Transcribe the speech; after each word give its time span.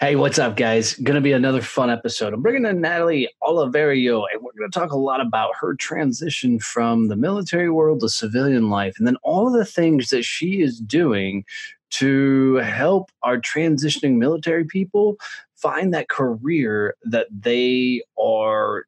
Hey, 0.00 0.16
what's 0.16 0.38
up, 0.38 0.56
guys? 0.56 0.94
Going 0.94 1.14
to 1.14 1.20
be 1.20 1.32
another 1.32 1.62
fun 1.62 1.90
episode. 1.90 2.32
I'm 2.32 2.42
bringing 2.42 2.66
in 2.66 2.80
Natalie 2.80 3.28
Oliverio, 3.42 4.24
and 4.32 4.42
we're 4.42 4.52
going 4.58 4.70
to 4.70 4.78
talk 4.78 4.92
a 4.92 4.98
lot 4.98 5.20
about 5.20 5.52
her 5.60 5.74
transition 5.74 6.58
from 6.58 7.08
the 7.08 7.16
military 7.16 7.70
world 7.70 8.00
to 8.00 8.08
civilian 8.08 8.70
life, 8.70 8.94
and 8.98 9.06
then 9.06 9.16
all 9.22 9.50
the 9.50 9.64
things 9.64 10.10
that 10.10 10.24
she 10.24 10.60
is 10.60 10.80
doing 10.80 11.44
to 11.90 12.56
help 12.56 13.10
our 13.22 13.38
transitioning 13.38 14.16
military 14.16 14.64
people 14.64 15.16
find 15.54 15.94
that 15.94 16.08
career 16.08 16.94
that 17.04 17.26
they 17.30 18.02
are 18.22 18.84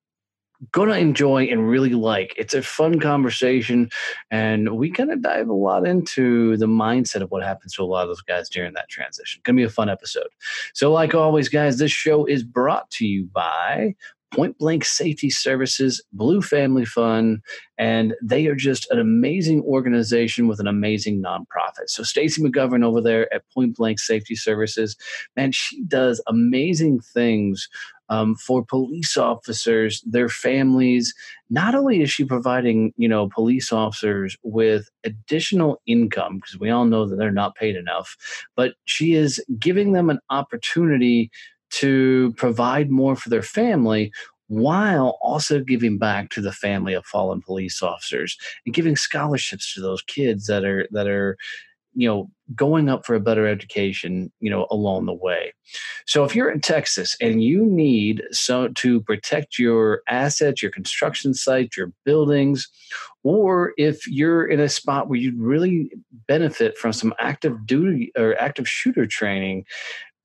to 0.72 0.92
enjoy 0.92 1.44
and 1.44 1.68
really 1.68 1.90
like. 1.90 2.34
It's 2.36 2.54
a 2.54 2.62
fun 2.62 3.00
conversation, 3.00 3.90
and 4.30 4.76
we 4.76 4.90
kind 4.90 5.12
of 5.12 5.22
dive 5.22 5.48
a 5.48 5.54
lot 5.54 5.86
into 5.86 6.56
the 6.56 6.66
mindset 6.66 7.22
of 7.22 7.30
what 7.30 7.42
happens 7.42 7.74
to 7.74 7.82
a 7.82 7.84
lot 7.84 8.02
of 8.02 8.08
those 8.08 8.22
guys 8.22 8.48
during 8.48 8.74
that 8.74 8.88
transition. 8.88 9.40
To 9.44 9.52
be 9.52 9.62
a 9.62 9.70
fun 9.70 9.88
episode. 9.88 10.28
So, 10.74 10.92
like 10.92 11.14
always, 11.14 11.48
guys, 11.48 11.78
this 11.78 11.92
show 11.92 12.24
is 12.24 12.42
brought 12.42 12.90
to 12.92 13.06
you 13.06 13.28
by 13.32 13.94
Point 14.34 14.58
Blank 14.58 14.84
Safety 14.84 15.30
Services, 15.30 16.02
Blue 16.12 16.42
Family 16.42 16.84
Fun, 16.84 17.40
and 17.78 18.14
they 18.22 18.46
are 18.46 18.54
just 18.54 18.90
an 18.90 18.98
amazing 18.98 19.62
organization 19.62 20.48
with 20.48 20.60
an 20.60 20.66
amazing 20.66 21.22
nonprofit. 21.22 21.88
So 21.88 22.02
Stacy 22.02 22.42
McGovern 22.42 22.84
over 22.84 23.00
there 23.00 23.32
at 23.32 23.48
Point 23.54 23.76
Blank 23.76 23.98
Safety 23.98 24.34
Services, 24.34 24.96
man, 25.36 25.52
she 25.52 25.82
does 25.84 26.22
amazing 26.26 27.00
things 27.00 27.68
um, 28.10 28.36
for 28.36 28.64
police 28.64 29.16
officers, 29.16 30.02
their 30.06 30.28
families. 30.28 31.14
Not 31.50 31.74
only 31.74 32.02
is 32.02 32.10
she 32.10 32.24
providing, 32.24 32.92
you 32.96 33.08
know, 33.08 33.28
police 33.28 33.72
officers 33.72 34.36
with 34.42 34.88
additional 35.04 35.80
income 35.86 36.36
because 36.36 36.58
we 36.58 36.70
all 36.70 36.84
know 36.84 37.06
that 37.06 37.16
they're 37.16 37.30
not 37.30 37.54
paid 37.54 37.76
enough, 37.76 38.16
but 38.56 38.74
she 38.84 39.14
is 39.14 39.42
giving 39.58 39.92
them 39.92 40.10
an 40.10 40.20
opportunity 40.30 41.30
to 41.70 42.32
provide 42.36 42.90
more 42.90 43.16
for 43.16 43.28
their 43.28 43.42
family 43.42 44.12
while 44.48 45.18
also 45.20 45.60
giving 45.60 45.98
back 45.98 46.30
to 46.30 46.40
the 46.40 46.52
family 46.52 46.94
of 46.94 47.04
fallen 47.04 47.40
police 47.40 47.82
officers 47.82 48.36
and 48.64 48.74
giving 48.74 48.96
scholarships 48.96 49.74
to 49.74 49.80
those 49.80 50.02
kids 50.02 50.46
that 50.46 50.64
are 50.64 50.88
that 50.90 51.06
are 51.06 51.36
you 51.94 52.08
know 52.08 52.30
going 52.54 52.88
up 52.88 53.04
for 53.04 53.14
a 53.14 53.20
better 53.20 53.46
education 53.46 54.32
you 54.40 54.50
know 54.50 54.66
along 54.70 55.04
the 55.04 55.12
way. 55.12 55.52
So 56.06 56.24
if 56.24 56.34
you're 56.34 56.50
in 56.50 56.60
texas 56.60 57.16
and 57.20 57.42
you 57.42 57.64
need 57.66 58.22
so 58.30 58.68
to 58.68 59.02
protect 59.02 59.58
your 59.58 60.02
assets 60.08 60.62
your 60.62 60.70
construction 60.70 61.34
sites 61.34 61.76
your 61.76 61.92
buildings 62.04 62.68
or 63.24 63.72
if 63.76 64.06
you're 64.06 64.46
in 64.46 64.60
a 64.60 64.68
spot 64.68 65.08
where 65.08 65.18
you'd 65.18 65.38
really 65.38 65.90
benefit 66.26 66.78
from 66.78 66.92
some 66.92 67.12
active 67.18 67.66
duty 67.66 68.12
or 68.16 68.40
active 68.40 68.68
shooter 68.68 69.06
training 69.06 69.64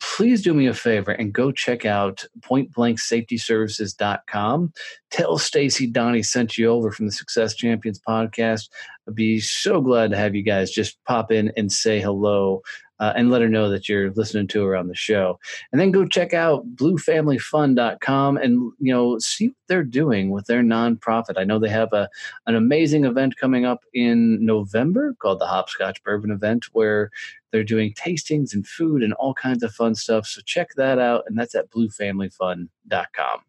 please 0.04 0.42
do 0.42 0.54
me 0.54 0.68
a 0.68 0.74
favor 0.74 1.12
and 1.12 1.34
go 1.34 1.52
check 1.52 1.86
out 1.86 2.26
pointblanksafetyservices.com. 2.42 4.74
Tell 5.12 5.38
Stacy 5.38 5.88
Donnie 5.88 6.24
sent 6.24 6.58
you 6.58 6.68
over 6.68 6.92
from 6.92 7.06
the 7.06 7.12
Success 7.12 7.56
Champions 7.56 8.00
podcast. 8.08 8.70
I'd 9.08 9.16
be 9.16 9.40
so 9.40 9.82
glad 9.82 10.12
to 10.12 10.18
have 10.18 10.36
you 10.36 10.44
guys 10.44 10.72
just 10.72 11.02
pop 11.06 11.32
in 11.32 11.54
and 11.56 11.72
say 11.72 12.02
hello 12.02 12.62
uh, 13.00 13.14
and 13.16 13.30
let 13.30 13.42
her 13.42 13.50
know 13.50 13.70
that 13.70 13.90
you're 13.90 14.12
listening 14.12 14.48
to 14.48 14.64
her 14.64 14.76
on 14.76 14.88
the 14.88 14.96
show. 14.96 15.40
And 15.72 15.82
then 15.82 15.92
go 15.92 16.06
check 16.06 16.34
out 16.34 16.66
bluefamilyfun.com 16.76 18.38
and 18.38 18.72
you 18.80 18.94
know 18.94 19.20
see 19.20 19.48
what 19.48 19.58
they're 19.68 19.84
doing 19.84 20.30
with 20.30 20.46
their 20.46 20.62
nonprofit. 20.62 21.38
I 21.38 21.44
know 21.44 21.60
they 21.60 21.70
have 21.70 21.94
a 21.94 22.10
an 22.48 22.56
amazing 22.56 23.06
event 23.06 23.38
coming 23.38 23.66
up 23.66 23.82
in 23.94 24.44
November 24.46 25.16
called 25.20 25.40
the 25.40 25.48
Hopscotch 25.48 26.04
Bourbon 26.04 26.32
event 26.32 26.66
where 26.74 27.10
they're 27.52 27.64
doing 27.64 27.94
tastings 27.94 28.54
and 28.54 28.68
food 28.68 29.04
and 29.04 29.14
all 29.14 29.34
kinds 29.34 29.64
of 29.64 29.74
fun 29.74 29.96
stuff. 29.96 30.26
So 30.26 30.42
check 30.46 30.70
that 30.76 31.00
out 31.00 31.24
and 31.28 31.38
that's 31.38 31.56
at 31.56 31.70
bluefamilyfun.com. 31.70 33.40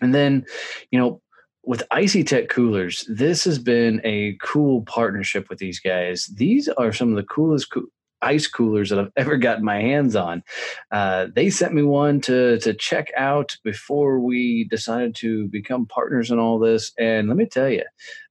And 0.00 0.14
then, 0.14 0.44
you 0.90 0.98
know, 0.98 1.20
with 1.64 1.82
Icey-Tek 1.90 2.48
coolers, 2.48 3.04
this 3.08 3.44
has 3.44 3.58
been 3.58 4.00
a 4.04 4.36
cool 4.42 4.82
partnership 4.82 5.48
with 5.48 5.58
these 5.58 5.78
guys. 5.78 6.26
These 6.26 6.68
are 6.68 6.92
some 6.92 7.10
of 7.10 7.16
the 7.16 7.22
coolest 7.22 7.70
co- 7.70 7.86
ice 8.22 8.46
coolers 8.46 8.90
that 8.90 8.98
I've 8.98 9.12
ever 9.16 9.36
gotten 9.36 9.64
my 9.64 9.80
hands 9.80 10.16
on. 10.16 10.42
Uh, 10.90 11.26
they 11.34 11.50
sent 11.50 11.74
me 11.74 11.82
one 11.82 12.20
to 12.22 12.58
to 12.60 12.74
check 12.74 13.10
out 13.16 13.56
before 13.64 14.20
we 14.20 14.66
decided 14.70 15.14
to 15.16 15.48
become 15.48 15.86
partners 15.86 16.30
in 16.30 16.38
all 16.38 16.58
this. 16.58 16.92
And 16.98 17.28
let 17.28 17.36
me 17.36 17.46
tell 17.46 17.68
you, 17.68 17.84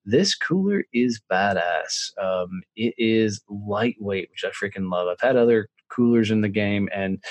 this 0.05 0.35
cooler 0.35 0.83
is 0.93 1.21
badass. 1.31 2.17
Um, 2.21 2.61
it 2.75 2.93
is 2.97 3.41
lightweight, 3.49 4.29
which 4.31 4.43
I 4.43 4.49
freaking 4.49 4.91
love. 4.91 5.07
I've 5.07 5.21
had 5.21 5.35
other 5.35 5.69
coolers 5.89 6.31
in 6.31 6.41
the 6.41 6.49
game 6.49 6.89
and 6.93 7.23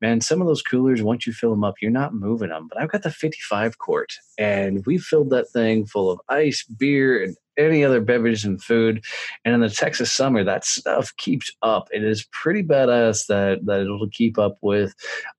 man 0.00 0.20
some 0.20 0.40
of 0.40 0.46
those 0.46 0.62
coolers 0.62 1.02
once 1.02 1.26
you 1.26 1.32
fill 1.32 1.50
them 1.50 1.64
up 1.64 1.74
you're 1.80 1.90
not 1.90 2.14
moving 2.14 2.50
them 2.50 2.68
but 2.68 2.80
i've 2.80 2.90
got 2.90 3.02
the 3.02 3.10
55 3.10 3.78
quart 3.78 4.12
and 4.38 4.84
we 4.86 4.98
filled 4.98 5.30
that 5.30 5.48
thing 5.50 5.86
full 5.86 6.10
of 6.10 6.20
ice 6.28 6.64
beer 6.64 7.22
and 7.22 7.36
any 7.58 7.84
other 7.84 8.00
beverages 8.00 8.44
and 8.44 8.62
food. 8.62 9.04
And 9.44 9.52
in 9.52 9.60
the 9.60 9.68
Texas 9.68 10.12
summer, 10.12 10.44
that 10.44 10.64
stuff 10.64 11.14
keeps 11.16 11.52
up. 11.62 11.88
It 11.90 12.04
is 12.04 12.26
pretty 12.32 12.62
badass 12.62 13.26
that 13.26 13.66
that 13.66 13.80
it'll 13.80 14.08
keep 14.10 14.38
up 14.38 14.58
with 14.62 14.94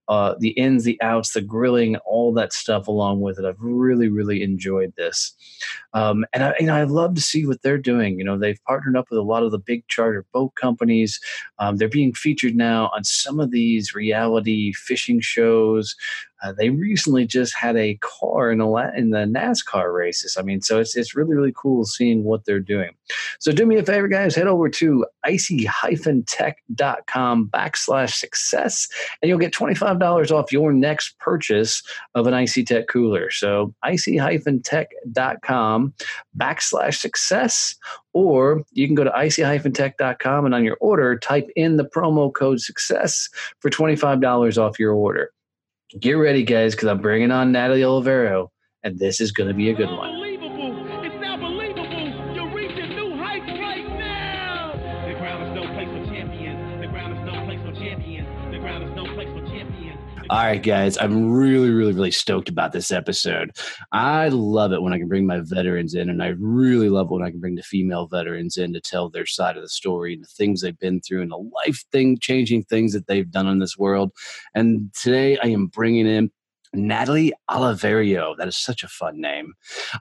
uh, 0.09 0.35
the 0.39 0.49
ins, 0.49 0.83
the 0.83 0.99
outs, 1.01 1.33
the 1.33 1.41
grilling, 1.41 1.95
all 1.97 2.33
that 2.33 2.51
stuff 2.51 2.87
along 2.87 3.21
with 3.21 3.39
it. 3.39 3.45
I've 3.45 3.59
really, 3.59 4.09
really 4.09 4.43
enjoyed 4.43 4.93
this, 4.97 5.33
um, 5.93 6.25
and 6.33 6.43
I, 6.43 6.53
you 6.59 6.65
know, 6.65 6.75
I 6.75 6.83
love 6.83 7.15
to 7.15 7.21
see 7.21 7.45
what 7.45 7.61
they're 7.61 7.77
doing. 7.77 8.17
You 8.17 8.25
know, 8.25 8.37
they've 8.37 8.59
partnered 8.65 8.97
up 8.97 9.05
with 9.09 9.19
a 9.19 9.23
lot 9.23 9.43
of 9.43 9.51
the 9.51 9.59
big 9.59 9.87
charter 9.87 10.25
boat 10.33 10.55
companies. 10.55 11.19
Um, 11.59 11.77
they're 11.77 11.87
being 11.87 12.13
featured 12.13 12.55
now 12.55 12.89
on 12.95 13.03
some 13.03 13.39
of 13.39 13.51
these 13.51 13.93
reality 13.93 14.48
fishing 14.73 15.19
shows. 15.21 15.95
Uh, 16.41 16.53
they 16.53 16.69
recently 16.69 17.25
just 17.25 17.53
had 17.53 17.75
a 17.75 17.95
car 17.95 18.49
in, 18.51 18.61
a, 18.61 18.71
in 18.95 19.09
the 19.09 19.25
NASCAR 19.25 19.93
races. 19.93 20.37
I 20.37 20.41
mean, 20.41 20.61
so 20.61 20.79
it's 20.79 20.95
it's 20.95 21.13
really 21.15 21.35
really 21.35 21.51
cool 21.55 21.83
seeing 21.85 22.23
what 22.23 22.45
they're 22.45 22.59
doing. 22.59 22.91
So 23.39 23.51
do 23.51 23.65
me 23.65 23.77
a 23.77 23.83
favor, 23.83 24.07
guys, 24.07 24.35
head 24.35 24.45
over 24.47 24.69
to 24.69 25.05
icey-tek.com 25.25 27.49
backslash 27.49 28.13
success, 28.13 28.87
and 29.21 29.27
you'll 29.29 29.37
get 29.37 29.51
twenty 29.51 29.75
five 29.75 29.99
dollars 29.99 30.31
off 30.31 30.49
your 30.51 30.71
next 30.71 31.19
purchase 31.19 31.83
of 32.15 32.25
an 32.27 32.33
Icey-Tek 32.33 32.87
cooler. 32.87 33.29
So 33.31 33.73
icey-tek.com 33.83 35.93
backslash 36.37 36.95
success, 36.95 37.75
or 38.13 38.63
you 38.71 38.87
can 38.87 38.95
go 38.95 39.03
to 39.03 39.11
icey-tek.com 39.11 40.45
and 40.45 40.55
on 40.55 40.63
your 40.63 40.77
order 40.79 41.17
type 41.17 41.49
in 41.55 41.77
the 41.77 41.85
promo 41.85 42.33
code 42.33 42.61
success 42.61 43.27
for 43.59 43.69
twenty 43.69 43.97
five 43.97 44.21
dollars 44.21 44.57
off 44.57 44.79
your 44.79 44.93
order 44.93 45.31
get 45.97 46.13
ready, 46.13 46.43
guys, 46.43 46.75
because 46.75 46.87
I'm 46.87 47.01
bringing 47.01 47.31
on 47.31 47.51
Natalie 47.51 47.81
Oliverio, 47.81 48.49
and 48.83 48.99
this 48.99 49.19
is 49.19 49.31
going 49.31 49.47
to 49.49 49.55
be 49.55 49.69
a 49.69 49.73
good 49.73 49.89
one. 49.89 50.28
All 60.29 60.37
right, 60.37 60.61
guys, 60.61 60.95
I'm 60.99 61.31
really, 61.31 61.71
really, 61.71 61.91
really 61.91 62.11
stoked 62.11 62.49
about 62.49 62.71
this 62.71 62.91
episode. 62.91 63.49
I 63.91 64.27
love 64.27 64.71
it 64.73 64.83
when 64.83 64.93
I 64.93 64.99
can 64.99 65.07
bring 65.07 65.25
my 65.25 65.39
veterans 65.39 65.95
in, 65.95 66.07
and 66.07 66.21
I 66.21 66.35
really 66.37 66.87
love 66.87 67.09
when 67.09 67.23
I 67.23 67.31
can 67.31 67.39
bring 67.39 67.55
the 67.55 67.63
female 67.63 68.05
veterans 68.05 68.55
in 68.55 68.71
to 68.73 68.79
tell 68.79 69.09
their 69.09 69.25
side 69.25 69.57
of 69.57 69.63
the 69.63 69.69
story 69.69 70.13
and 70.13 70.23
the 70.23 70.27
things 70.27 70.61
they've 70.61 70.77
been 70.77 71.01
through 71.01 71.23
and 71.23 71.31
the 71.31 71.49
life 71.65 71.83
thing 71.91 72.19
changing 72.21 72.65
things 72.65 72.93
that 72.93 73.07
they've 73.07 73.31
done 73.31 73.47
in 73.47 73.57
this 73.57 73.75
world. 73.75 74.11
And 74.53 74.93
today 74.93 75.39
I 75.41 75.47
am 75.47 75.65
bringing 75.65 76.05
in 76.05 76.29
Natalie 76.75 77.33
Oliverio. 77.49 78.37
That 78.37 78.47
is 78.47 78.55
such 78.55 78.83
a 78.83 78.87
fun 78.87 79.19
name. 79.19 79.53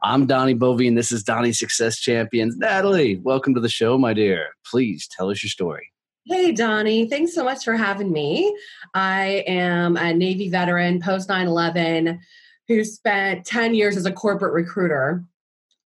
I'm 0.02 0.26
Donnie 0.26 0.54
Boivin, 0.54 0.88
and 0.88 0.98
this 0.98 1.10
is 1.10 1.22
Donnie 1.22 1.54
Success 1.54 1.98
Champions. 1.98 2.54
Natalie, 2.58 3.16
welcome 3.16 3.54
to 3.54 3.62
the 3.62 3.70
show, 3.70 3.96
my 3.96 4.12
dear. 4.12 4.48
Please 4.70 5.08
tell 5.10 5.30
us 5.30 5.42
your 5.42 5.48
story. 5.48 5.90
Hey, 6.28 6.52
Donnie. 6.52 7.08
Thanks 7.08 7.34
so 7.34 7.42
much 7.42 7.64
for 7.64 7.74
having 7.74 8.12
me. 8.12 8.54
I 8.92 9.44
am 9.46 9.96
a 9.96 10.12
Navy 10.12 10.50
veteran 10.50 11.00
post 11.00 11.26
9 11.30 11.46
11 11.46 12.20
who 12.68 12.84
spent 12.84 13.46
10 13.46 13.74
years 13.74 13.96
as 13.96 14.04
a 14.04 14.12
corporate 14.12 14.52
recruiter 14.52 15.24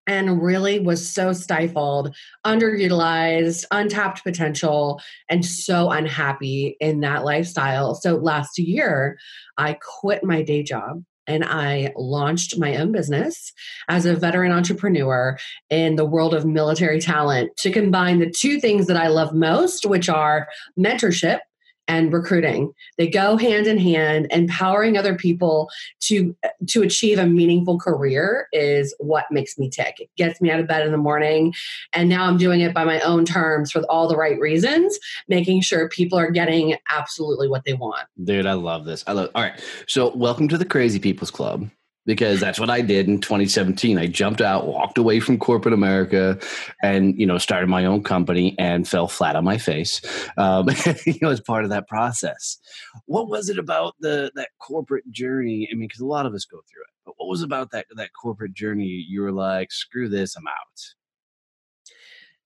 and 0.08 0.42
really 0.42 0.80
was 0.80 1.08
so 1.08 1.32
stifled, 1.32 2.16
underutilized, 2.44 3.66
untapped 3.70 4.24
potential, 4.24 5.00
and 5.30 5.46
so 5.46 5.92
unhappy 5.92 6.76
in 6.80 6.98
that 7.02 7.22
lifestyle. 7.22 7.94
So 7.94 8.16
last 8.16 8.58
year, 8.58 9.20
I 9.58 9.78
quit 10.00 10.24
my 10.24 10.42
day 10.42 10.64
job 10.64 11.04
and 11.26 11.44
I 11.44 11.92
launched 11.96 12.58
my 12.58 12.76
own 12.76 12.92
business 12.92 13.52
as 13.88 14.06
a 14.06 14.16
veteran 14.16 14.52
entrepreneur 14.52 15.38
in 15.70 15.96
the 15.96 16.04
world 16.04 16.34
of 16.34 16.44
military 16.44 17.00
talent 17.00 17.56
to 17.58 17.70
combine 17.70 18.18
the 18.18 18.30
two 18.30 18.60
things 18.60 18.86
that 18.86 18.96
I 18.96 19.08
love 19.08 19.34
most, 19.34 19.86
which 19.86 20.08
are 20.08 20.48
mentorship 20.78 21.40
and 21.88 22.12
recruiting. 22.12 22.72
They 22.96 23.08
go 23.08 23.36
hand 23.36 23.66
in 23.66 23.78
hand 23.78 24.28
empowering 24.30 24.96
other 24.96 25.14
people 25.14 25.68
to 26.00 26.34
to 26.68 26.82
achieve 26.82 27.18
a 27.18 27.26
meaningful 27.26 27.78
career 27.78 28.48
is 28.52 28.94
what 28.98 29.26
makes 29.30 29.58
me 29.58 29.68
tick. 29.68 29.96
It 29.98 30.10
gets 30.16 30.40
me 30.40 30.50
out 30.50 30.60
of 30.60 30.68
bed 30.68 30.86
in 30.86 30.92
the 30.92 30.98
morning 30.98 31.52
and 31.92 32.08
now 32.08 32.24
i'm 32.24 32.36
doing 32.36 32.60
it 32.60 32.74
by 32.74 32.84
my 32.84 33.00
own 33.00 33.24
terms 33.24 33.70
for 33.70 33.82
all 33.88 34.08
the 34.08 34.16
right 34.16 34.38
reasons 34.38 34.98
making 35.28 35.60
sure 35.60 35.88
people 35.88 36.18
are 36.18 36.30
getting 36.30 36.76
absolutely 36.90 37.48
what 37.48 37.64
they 37.64 37.74
want. 37.74 38.06
Dude 38.22 38.46
i 38.46 38.52
love 38.52 38.84
this. 38.84 39.04
I 39.06 39.12
love 39.12 39.30
all 39.34 39.42
right. 39.42 39.60
So 39.86 40.14
welcome 40.14 40.48
to 40.48 40.58
the 40.58 40.64
crazy 40.64 40.98
people's 40.98 41.30
club 41.30 41.68
because 42.04 42.40
that's 42.40 42.58
what 42.58 42.70
I 42.70 42.80
did 42.80 43.08
in 43.08 43.20
2017. 43.20 43.98
I 43.98 44.06
jumped 44.06 44.40
out, 44.40 44.66
walked 44.66 44.98
away 44.98 45.20
from 45.20 45.38
corporate 45.38 45.74
America, 45.74 46.38
and 46.82 47.18
you 47.18 47.26
know 47.26 47.38
started 47.38 47.68
my 47.68 47.84
own 47.84 48.02
company 48.02 48.54
and 48.58 48.86
fell 48.86 49.08
flat 49.08 49.36
on 49.36 49.44
my 49.44 49.58
face. 49.58 50.00
Um, 50.36 50.68
you 51.06 51.18
know, 51.22 51.30
as 51.30 51.40
part 51.40 51.64
of 51.64 51.70
that 51.70 51.88
process. 51.88 52.58
What 53.06 53.28
was 53.28 53.48
it 53.48 53.58
about 53.58 53.94
the 54.00 54.30
that 54.34 54.50
corporate 54.58 55.10
journey? 55.10 55.68
I 55.70 55.74
mean, 55.74 55.88
because 55.88 56.00
a 56.00 56.06
lot 56.06 56.26
of 56.26 56.34
us 56.34 56.44
go 56.44 56.58
through 56.70 56.82
it. 56.82 56.94
But 57.04 57.14
what 57.16 57.28
was 57.28 57.42
about 57.42 57.70
that 57.72 57.86
that 57.96 58.10
corporate 58.20 58.54
journey? 58.54 59.04
You 59.08 59.22
were 59.22 59.32
like, 59.32 59.72
screw 59.72 60.08
this, 60.08 60.36
I'm 60.36 60.46
out 60.46 60.94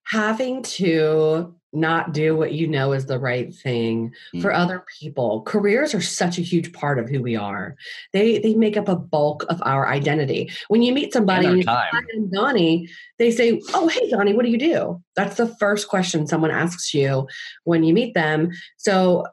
having 0.06 0.62
to 0.62 1.54
not 1.72 2.12
do 2.14 2.34
what 2.34 2.52
you 2.52 2.66
know 2.66 2.92
is 2.92 3.06
the 3.06 3.18
right 3.18 3.54
thing 3.54 4.12
mm. 4.34 4.40
for 4.40 4.52
other 4.52 4.84
people. 4.98 5.42
Careers 5.42 5.94
are 5.94 6.00
such 6.00 6.38
a 6.38 6.42
huge 6.42 6.72
part 6.72 6.98
of 6.98 7.08
who 7.08 7.20
we 7.20 7.36
are. 7.36 7.76
They 8.12 8.38
they 8.38 8.54
make 8.54 8.76
up 8.76 8.88
a 8.88 8.96
bulk 8.96 9.44
of 9.48 9.60
our 9.64 9.86
identity. 9.86 10.50
When 10.68 10.82
you 10.82 10.94
meet 10.94 11.12
somebody 11.12 11.46
and, 11.46 11.68
and 12.12 12.32
donnie 12.32 12.88
they 13.18 13.30
say 13.30 13.60
oh 13.74 13.88
hey 13.88 14.08
donnie 14.10 14.32
what 14.32 14.44
do 14.44 14.50
you 14.50 14.58
do? 14.58 15.02
That's 15.16 15.36
the 15.36 15.54
first 15.56 15.88
question 15.88 16.26
someone 16.26 16.50
asks 16.50 16.94
you 16.94 17.28
when 17.64 17.84
you 17.84 17.92
meet 17.92 18.14
them. 18.14 18.50
So 18.76 19.26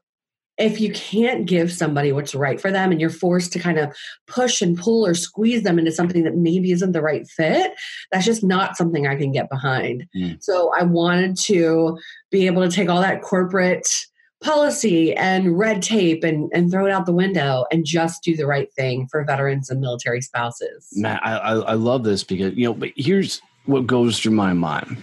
if 0.58 0.80
you 0.80 0.92
can't 0.92 1.46
give 1.46 1.72
somebody 1.72 2.12
what's 2.12 2.36
right 2.36 2.62
for 2.62 2.72
them 2.72 2.92
and 2.92 3.02
you're 3.02 3.10
forced 3.10 3.52
to 3.54 3.60
kind 3.60 3.80
of 3.80 3.96
push 4.28 4.62
and 4.62 4.78
pull 4.78 5.06
or 5.06 5.14
squeeze 5.14 5.64
them 5.64 5.80
into 5.80 5.92
something 5.92 6.24
that 6.24 6.36
maybe 6.36 6.72
isn't 6.72 6.92
the 6.92 7.02
right 7.02 7.28
fit, 7.28 7.74
that's 8.12 8.26
just 8.26 8.44
not 8.44 8.78
something 8.78 9.08
I 9.08 9.16
can 9.16 9.32
get 9.32 9.50
behind. 9.50 10.08
Mm. 10.16 10.44
So 10.44 10.72
I 10.78 10.84
wanted 10.84 11.38
to 11.46 11.98
be 12.30 12.46
able 12.46 12.62
to 12.62 12.70
take 12.70 12.90
all 12.90 13.02
that 13.02 13.22
corporate 13.22 13.88
policy 14.44 15.16
and 15.16 15.58
red 15.58 15.82
tape 15.82 16.24
and, 16.24 16.52
and 16.54 16.70
throw 16.70 16.86
it 16.86 16.92
out 16.92 17.06
the 17.06 17.14
window 17.14 17.66
and 17.72 17.86
just 17.86 18.22
do 18.24 18.36
the 18.36 18.46
right 18.46 18.72
thing 18.74 19.08
for 19.10 19.24
veterans 19.24 19.70
and 19.70 19.80
military 19.80 20.22
spouses. 20.22 20.90
Matt, 20.94 21.26
I, 21.26 21.38
I, 21.38 21.54
I 21.54 21.74
love 21.74 22.04
this 22.04 22.24
because, 22.24 22.54
you 22.56 22.66
know, 22.66 22.74
but 22.74 22.90
here's 22.96 23.42
what 23.66 23.88
goes 23.88 24.20
through 24.20 24.34
my 24.34 24.54
mind. 24.54 25.02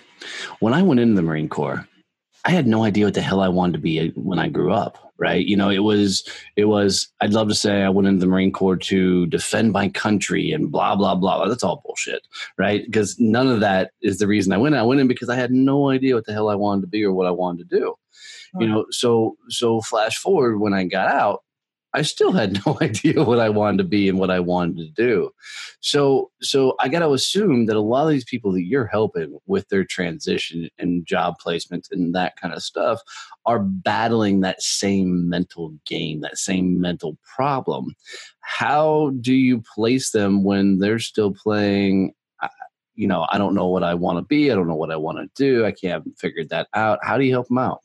When 0.61 0.75
I 0.75 0.82
went 0.82 1.00
into 1.00 1.14
the 1.14 1.23
Marine 1.23 1.49
Corps, 1.49 1.88
I 2.44 2.50
had 2.50 2.67
no 2.67 2.85
idea 2.85 3.06
what 3.06 3.14
the 3.14 3.23
hell 3.23 3.41
I 3.41 3.49
wanted 3.49 3.73
to 3.75 3.79
be 3.79 4.08
when 4.11 4.38
I 4.38 4.49
grew 4.49 4.73
up. 4.73 5.10
Right. 5.20 5.44
You 5.44 5.55
know, 5.55 5.69
it 5.69 5.81
was, 5.81 6.26
it 6.56 6.64
was, 6.64 7.06
I'd 7.20 7.34
love 7.34 7.49
to 7.49 7.55
say 7.55 7.82
I 7.82 7.90
went 7.90 8.08
into 8.08 8.20
the 8.20 8.26
Marine 8.26 8.52
Corps 8.52 8.78
to 8.78 9.26
defend 9.26 9.70
my 9.72 9.90
country 9.90 10.50
and 10.50 10.72
blah, 10.72 10.96
blah, 10.96 11.14
blah. 11.14 11.46
That's 11.46 11.62
all 11.62 11.82
bullshit. 11.84 12.26
Right. 12.56 12.87
Because 12.87 13.20
none 13.20 13.46
of 13.46 13.61
that 13.61 13.90
is 14.00 14.19
the 14.19 14.26
reason 14.26 14.55
I 14.55 14.56
went 14.56 14.75
in. 14.75 14.81
I 14.81 14.84
went 14.84 14.99
in 14.99 15.08
because 15.08 15.28
I 15.28 15.37
had 15.37 15.52
no 15.52 15.90
idea 15.90 16.14
what 16.14 16.25
the 16.25 16.32
hell 16.32 16.49
I 16.49 16.55
wanted 16.55 16.81
to 16.81 16.87
be 16.87 17.05
or 17.05 17.12
what 17.12 17.26
I 17.26 17.32
wanted 17.32 17.69
to 17.69 17.78
do. 17.78 17.94
Right. 18.55 18.62
You 18.62 18.69
know, 18.69 18.87
so, 18.88 19.37
so 19.50 19.82
flash 19.82 20.17
forward 20.17 20.58
when 20.58 20.72
I 20.72 20.84
got 20.84 21.12
out, 21.12 21.44
I 21.93 22.03
still 22.03 22.33
had 22.33 22.61
no 22.67 22.79
idea 22.81 23.25
what 23.25 23.41
I 23.41 23.49
wanted 23.49 23.79
to 23.79 23.85
be 23.85 24.09
and 24.09 24.19
what 24.19 24.31
I 24.31 24.41
wanted 24.41 24.77
to 24.79 24.89
do. 24.89 25.31
So, 25.81 26.31
so 26.41 26.75
I 26.81 26.89
got 26.89 27.01
to 27.01 27.13
assume 27.13 27.67
that 27.67 27.77
a 27.77 27.81
lot 27.81 28.05
of 28.05 28.11
these 28.11 28.25
people 28.25 28.53
that 28.53 28.65
you're 28.65 28.87
helping 28.87 29.39
with 29.47 29.69
their 29.69 29.85
transition 29.85 30.69
and 30.79 31.07
job 31.07 31.39
placement 31.39 31.89
and 31.91 32.15
that 32.15 32.37
kind 32.37 32.55
of 32.55 32.63
stuff 32.63 33.01
are 33.47 33.61
battling 33.61 34.41
that 34.41 34.63
same 34.63 35.29
mental 35.29 35.75
game, 35.87 36.21
that 36.21 36.39
same 36.39 36.81
mental 36.81 37.17
problem. 37.23 37.95
How 38.41 39.11
do 39.21 39.35
you 39.35 39.63
place 39.75 40.11
them 40.11 40.45
when 40.45 40.79
they're 40.79 40.99
still 40.99 41.33
playing? 41.33 42.13
Uh, 42.43 42.49
you 42.95 43.07
know, 43.07 43.27
I 43.31 43.39
don't 43.39 43.55
know 43.55 43.69
what 43.69 43.83
I 43.83 43.95
want 43.95 44.19
to 44.19 44.23
be. 44.23 44.51
I 44.51 44.55
don't 44.55 44.69
know 44.69 44.75
what 44.75 44.91
I 44.91 44.97
want 44.97 45.19
to 45.19 45.31
do. 45.35 45.65
I 45.65 45.73
can't 45.73 46.05
figure 46.19 46.45
that 46.51 46.69
out. 46.75 46.99
How 47.03 47.17
do 47.17 47.25
you 47.25 47.33
help 47.33 47.49
them 47.49 47.59
out? 47.59 47.81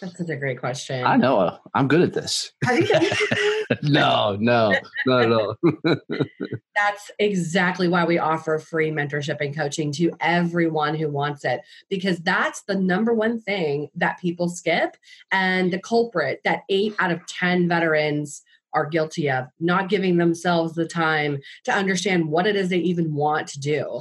That's 0.00 0.18
such 0.18 0.28
a 0.28 0.36
great 0.36 0.58
question. 0.58 1.04
I 1.04 1.16
know. 1.16 1.58
I'm 1.74 1.88
good 1.88 2.02
at 2.02 2.12
this. 2.12 2.52
Have 2.64 2.78
you 2.78 2.86
done 2.88 3.78
no, 3.82 4.36
no, 4.38 4.72
at 5.08 5.32
all. 5.32 5.56
That's 6.74 7.10
exactly 7.18 7.88
why 7.88 8.04
we 8.04 8.18
offer 8.18 8.58
free 8.58 8.90
mentorship 8.90 9.40
and 9.40 9.54
coaching 9.54 9.92
to 9.92 10.12
everyone 10.20 10.94
who 10.94 11.08
wants 11.08 11.44
it, 11.44 11.60
because 11.88 12.18
that's 12.18 12.62
the 12.62 12.74
number 12.74 13.14
one 13.14 13.40
thing 13.40 13.88
that 13.94 14.18
people 14.18 14.48
skip 14.48 14.96
and 15.30 15.72
the 15.72 15.78
culprit 15.78 16.40
that 16.44 16.62
eight 16.68 16.94
out 16.98 17.10
of 17.10 17.24
10 17.26 17.68
veterans 17.68 18.42
are 18.74 18.86
guilty 18.86 19.30
of 19.30 19.46
not 19.60 19.88
giving 19.88 20.16
themselves 20.16 20.74
the 20.74 20.86
time 20.86 21.38
to 21.64 21.72
understand 21.72 22.28
what 22.28 22.46
it 22.46 22.56
is 22.56 22.68
they 22.70 22.78
even 22.78 23.14
want 23.14 23.46
to 23.48 23.60
do 23.60 24.00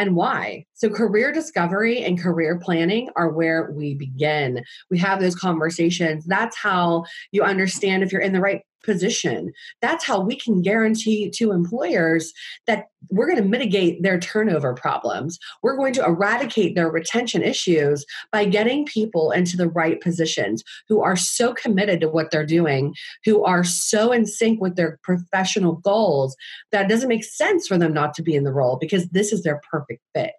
and 0.00 0.16
why. 0.16 0.64
So, 0.72 0.88
career 0.88 1.30
discovery 1.30 2.02
and 2.02 2.18
career 2.18 2.58
planning 2.58 3.10
are 3.16 3.28
where 3.28 3.70
we 3.70 3.94
begin. 3.94 4.64
We 4.90 4.98
have 4.98 5.20
those 5.20 5.34
conversations. 5.34 6.24
That's 6.24 6.56
how 6.56 7.04
you 7.32 7.42
understand 7.42 8.02
if 8.02 8.10
you're 8.10 8.22
in 8.22 8.32
the 8.32 8.40
right 8.40 8.62
position. 8.82 9.52
That's 9.80 10.04
how 10.04 10.20
we 10.20 10.36
can 10.36 10.62
guarantee 10.62 11.30
to 11.30 11.52
employers 11.52 12.32
that 12.66 12.88
we're 13.10 13.26
going 13.26 13.42
to 13.42 13.48
mitigate 13.48 14.02
their 14.02 14.18
turnover 14.18 14.74
problems. 14.74 15.38
We're 15.62 15.76
going 15.76 15.92
to 15.94 16.04
eradicate 16.04 16.74
their 16.74 16.90
retention 16.90 17.42
issues 17.42 18.04
by 18.30 18.44
getting 18.44 18.84
people 18.84 19.30
into 19.30 19.56
the 19.56 19.68
right 19.68 20.00
positions 20.00 20.62
who 20.88 21.00
are 21.00 21.16
so 21.16 21.54
committed 21.54 22.00
to 22.00 22.08
what 22.08 22.30
they're 22.30 22.46
doing, 22.46 22.94
who 23.24 23.44
are 23.44 23.64
so 23.64 24.12
in 24.12 24.26
sync 24.26 24.60
with 24.60 24.76
their 24.76 24.98
professional 25.02 25.76
goals 25.76 26.36
that 26.72 26.86
it 26.86 26.88
doesn't 26.88 27.08
make 27.08 27.24
sense 27.24 27.66
for 27.66 27.78
them 27.78 27.92
not 27.92 28.14
to 28.14 28.22
be 28.22 28.34
in 28.34 28.44
the 28.44 28.52
role 28.52 28.76
because 28.80 29.08
this 29.08 29.32
is 29.32 29.42
their 29.42 29.60
perfect 29.70 30.02
fit. 30.14 30.32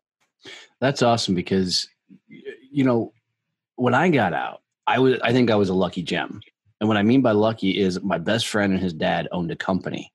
That's 0.80 1.02
awesome 1.02 1.36
because 1.36 1.88
you 2.28 2.84
know 2.84 3.14
when 3.76 3.94
I 3.94 4.10
got 4.10 4.34
out, 4.34 4.62
I 4.88 5.00
was 5.00 5.20
I 5.24 5.32
think 5.32 5.52
I 5.52 5.56
was 5.56 5.70
a 5.70 5.74
lucky 5.74 6.02
gem 6.02 6.42
and 6.82 6.88
what 6.88 6.98
I 6.98 7.04
mean 7.04 7.22
by 7.22 7.32
lucky 7.32 7.78
is 7.80 8.02
my 8.02 8.18
best 8.18 8.48
friend 8.48 8.74
and 8.74 8.82
his 8.82 8.92
dad 8.92 9.28
owned 9.32 9.52
a 9.52 9.56
company. 9.56 10.12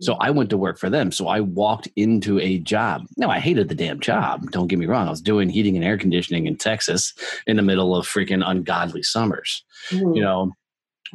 So 0.00 0.12
mm-hmm. 0.12 0.22
I 0.22 0.30
went 0.30 0.50
to 0.50 0.58
work 0.58 0.78
for 0.78 0.90
them. 0.90 1.12
So 1.12 1.28
I 1.28 1.40
walked 1.40 1.88
into 1.94 2.40
a 2.40 2.58
job. 2.58 3.06
Now 3.16 3.30
I 3.30 3.38
hated 3.38 3.68
the 3.68 3.74
damn 3.76 4.00
job. 4.00 4.50
Don't 4.50 4.66
get 4.66 4.80
me 4.80 4.86
wrong. 4.86 5.06
I 5.06 5.10
was 5.10 5.20
doing 5.20 5.48
heating 5.48 5.76
and 5.76 5.84
air 5.84 5.96
conditioning 5.96 6.46
in 6.46 6.56
Texas 6.56 7.14
in 7.46 7.56
the 7.56 7.62
middle 7.62 7.94
of 7.96 8.06
freaking 8.06 8.42
ungodly 8.44 9.04
summers. 9.04 9.64
Mm-hmm. 9.90 10.14
You 10.14 10.22
know, 10.22 10.52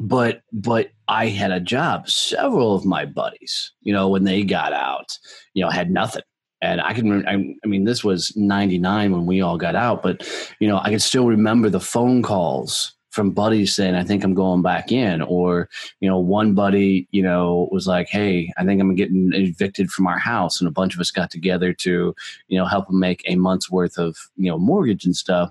but 0.00 0.40
but 0.52 0.88
I 1.06 1.26
had 1.26 1.50
a 1.50 1.60
job. 1.60 2.08
Several 2.08 2.74
of 2.74 2.86
my 2.86 3.04
buddies, 3.04 3.72
you 3.82 3.92
know, 3.92 4.08
when 4.08 4.24
they 4.24 4.42
got 4.42 4.72
out, 4.72 5.18
you 5.52 5.62
know, 5.62 5.70
had 5.70 5.90
nothing. 5.90 6.22
And 6.60 6.80
I 6.80 6.92
can, 6.92 7.26
I, 7.28 7.34
I 7.34 7.66
mean, 7.68 7.84
this 7.84 8.02
was 8.02 8.34
'99 8.36 9.12
when 9.12 9.26
we 9.26 9.42
all 9.42 9.58
got 9.58 9.76
out, 9.76 10.02
but 10.02 10.26
you 10.60 10.66
know, 10.66 10.78
I 10.78 10.90
can 10.90 10.98
still 10.98 11.26
remember 11.26 11.68
the 11.68 11.78
phone 11.78 12.22
calls 12.22 12.94
from 13.10 13.30
buddies 13.30 13.74
saying, 13.74 13.94
I 13.94 14.04
think 14.04 14.22
I'm 14.22 14.34
going 14.34 14.62
back 14.62 14.92
in. 14.92 15.22
Or, 15.22 15.68
you 16.00 16.08
know, 16.08 16.18
one 16.18 16.54
buddy, 16.54 17.08
you 17.10 17.22
know, 17.22 17.68
was 17.72 17.86
like, 17.86 18.08
Hey, 18.08 18.52
I 18.56 18.64
think 18.64 18.80
I'm 18.80 18.94
getting 18.94 19.32
evicted 19.32 19.90
from 19.90 20.06
our 20.06 20.18
house. 20.18 20.60
And 20.60 20.68
a 20.68 20.72
bunch 20.72 20.94
of 20.94 21.00
us 21.00 21.10
got 21.10 21.30
together 21.30 21.72
to, 21.72 22.14
you 22.48 22.58
know, 22.58 22.66
help 22.66 22.88
him 22.90 22.98
make 22.98 23.22
a 23.26 23.36
month's 23.36 23.70
worth 23.70 23.98
of, 23.98 24.16
you 24.36 24.50
know, 24.50 24.58
mortgage 24.58 25.04
and 25.04 25.16
stuff. 25.16 25.50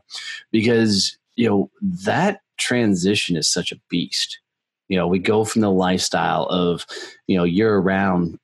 Because, 0.51 1.17
you 1.35 1.49
know, 1.49 1.69
that 1.81 2.41
transition 2.57 3.35
is 3.35 3.47
such 3.47 3.71
a 3.71 3.79
beast. 3.89 4.39
You 4.87 4.97
know, 4.97 5.07
we 5.07 5.19
go 5.19 5.43
from 5.43 5.61
the 5.61 5.71
lifestyle 5.71 6.43
of, 6.45 6.85
you 7.27 7.37
know, 7.37 7.43
you're 7.43 7.81
around 7.81 8.39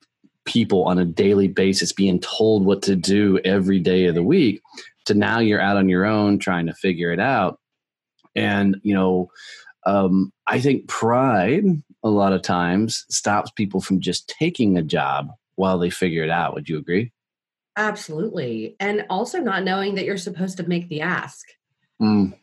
people 0.46 0.84
on 0.84 1.00
a 1.00 1.06
daily 1.06 1.48
basis 1.48 1.94
being 1.94 2.20
told 2.20 2.66
what 2.66 2.82
to 2.82 2.96
do 2.96 3.40
every 3.46 3.80
day 3.80 4.06
of 4.08 4.16
the 4.16 4.24
week 4.24 4.62
to 5.06 5.14
now 5.14 5.40
you're 5.40 5.62
out 5.62 5.78
on 5.78 5.90
your 5.90 6.06
own 6.06 6.38
trying 6.38 6.66
to 6.66 6.74
figure 6.74 7.12
it 7.12 7.20
out 7.20 7.60
and, 8.36 8.78
you 8.84 8.94
know, 8.94 9.30
um, 9.86 10.32
I 10.48 10.60
think 10.60 10.88
pride 10.88 11.66
a 12.04 12.10
lot 12.10 12.34
of 12.34 12.42
times 12.42 13.06
stops 13.10 13.52
people 13.52 13.82
from 13.82 14.00
just 14.00 14.28
taking 14.28 14.78
a 14.78 14.84
job 14.84 15.30
while 15.56 15.78
they 15.78 15.90
figure 15.90 16.24
it 16.24 16.30
out. 16.30 16.54
Would 16.54 16.70
you 16.70 16.78
agree? 16.78 17.12
Absolutely. 17.76 18.76
And 18.80 19.06
also 19.10 19.40
not 19.40 19.64
knowing 19.64 19.96
that 19.96 20.06
you're 20.06 20.18
supposed 20.18 20.58
to 20.58 20.68
make 20.68 20.90
the 20.90 21.02
ask. 21.02 21.46
Mm. 22.02 22.34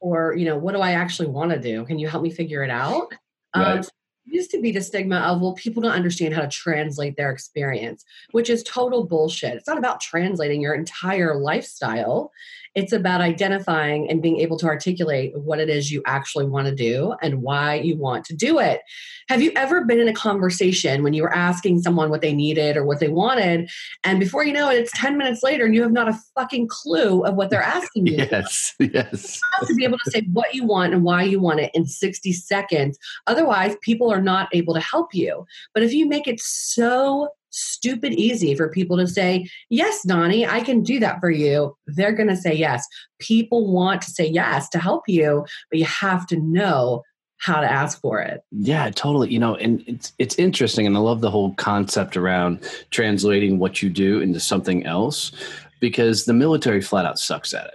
Or, 0.00 0.30
or, 0.30 0.36
you 0.36 0.44
know, 0.44 0.56
what 0.56 0.74
do 0.74 0.80
I 0.80 0.92
actually 0.92 1.28
want 1.28 1.50
to 1.52 1.58
do? 1.58 1.84
Can 1.84 1.98
you 1.98 2.08
help 2.08 2.22
me 2.22 2.30
figure 2.30 2.62
it 2.62 2.70
out? 2.70 3.12
Right. 3.54 3.78
Um, 3.78 3.84
used 4.30 4.50
to 4.50 4.60
be 4.60 4.70
the 4.70 4.80
stigma 4.80 5.16
of 5.16 5.40
well 5.40 5.54
people 5.54 5.82
don't 5.82 5.92
understand 5.92 6.34
how 6.34 6.40
to 6.40 6.48
translate 6.48 7.16
their 7.16 7.30
experience 7.30 8.04
which 8.32 8.50
is 8.50 8.62
total 8.62 9.04
bullshit 9.04 9.54
it's 9.54 9.66
not 9.66 9.78
about 9.78 10.00
translating 10.00 10.60
your 10.60 10.74
entire 10.74 11.34
lifestyle 11.34 12.30
It's 12.78 12.92
about 12.92 13.20
identifying 13.20 14.08
and 14.08 14.22
being 14.22 14.38
able 14.38 14.56
to 14.58 14.66
articulate 14.66 15.36
what 15.36 15.58
it 15.58 15.68
is 15.68 15.90
you 15.90 16.00
actually 16.06 16.44
want 16.44 16.68
to 16.68 16.74
do 16.74 17.12
and 17.20 17.42
why 17.42 17.74
you 17.74 17.96
want 17.96 18.24
to 18.26 18.36
do 18.36 18.60
it. 18.60 18.82
Have 19.28 19.42
you 19.42 19.50
ever 19.56 19.84
been 19.84 19.98
in 19.98 20.06
a 20.06 20.12
conversation 20.12 21.02
when 21.02 21.12
you 21.12 21.24
were 21.24 21.34
asking 21.34 21.80
someone 21.82 22.08
what 22.08 22.20
they 22.20 22.32
needed 22.32 22.76
or 22.76 22.84
what 22.84 23.00
they 23.00 23.08
wanted, 23.08 23.68
and 24.04 24.20
before 24.20 24.44
you 24.44 24.52
know 24.52 24.70
it, 24.70 24.76
it's 24.76 24.92
10 24.94 25.18
minutes 25.18 25.42
later 25.42 25.64
and 25.64 25.74
you 25.74 25.82
have 25.82 25.90
not 25.90 26.08
a 26.08 26.16
fucking 26.36 26.68
clue 26.68 27.24
of 27.24 27.34
what 27.34 27.50
they're 27.50 27.60
asking 27.60 28.06
you? 28.06 28.14
yes, 28.30 28.72
yes. 28.78 29.40
You 29.42 29.58
have 29.58 29.68
to 29.68 29.74
be 29.74 29.84
able 29.84 29.98
to 30.04 30.10
say 30.12 30.22
what 30.32 30.54
you 30.54 30.64
want 30.64 30.94
and 30.94 31.02
why 31.02 31.24
you 31.24 31.40
want 31.40 31.58
it 31.58 31.72
in 31.74 31.84
60 31.84 32.32
seconds. 32.32 32.96
Otherwise, 33.26 33.74
people 33.82 34.08
are 34.08 34.22
not 34.22 34.48
able 34.52 34.72
to 34.74 34.80
help 34.80 35.12
you. 35.12 35.44
But 35.74 35.82
if 35.82 35.92
you 35.92 36.06
make 36.06 36.28
it 36.28 36.38
so 36.38 37.28
stupid 37.50 38.12
easy 38.14 38.54
for 38.54 38.68
people 38.68 38.96
to 38.96 39.06
say, 39.06 39.48
Yes, 39.70 40.02
Donnie, 40.02 40.46
I 40.46 40.60
can 40.60 40.82
do 40.82 41.00
that 41.00 41.20
for 41.20 41.30
you. 41.30 41.76
They're 41.86 42.12
going 42.12 42.28
to 42.28 42.36
say 42.36 42.54
yes. 42.54 42.86
People 43.18 43.72
want 43.72 44.02
to 44.02 44.10
say 44.10 44.26
yes 44.26 44.68
to 44.70 44.78
help 44.78 45.04
you, 45.08 45.44
but 45.70 45.78
you 45.78 45.84
have 45.84 46.26
to 46.28 46.36
know 46.36 47.02
how 47.38 47.60
to 47.60 47.70
ask 47.70 48.00
for 48.00 48.20
it. 48.20 48.42
Yeah, 48.50 48.90
totally. 48.90 49.32
You 49.32 49.38
know, 49.38 49.54
and 49.56 49.82
it's 49.86 50.12
it's 50.18 50.34
interesting 50.36 50.86
and 50.86 50.96
I 50.96 51.00
love 51.00 51.20
the 51.20 51.30
whole 51.30 51.54
concept 51.54 52.16
around 52.16 52.60
translating 52.90 53.58
what 53.58 53.80
you 53.80 53.88
do 53.88 54.20
into 54.20 54.40
something 54.40 54.84
else 54.84 55.32
because 55.80 56.24
the 56.24 56.32
military 56.32 56.80
flat 56.80 57.06
out 57.06 57.18
sucks 57.18 57.54
at 57.54 57.66
it. 57.66 57.74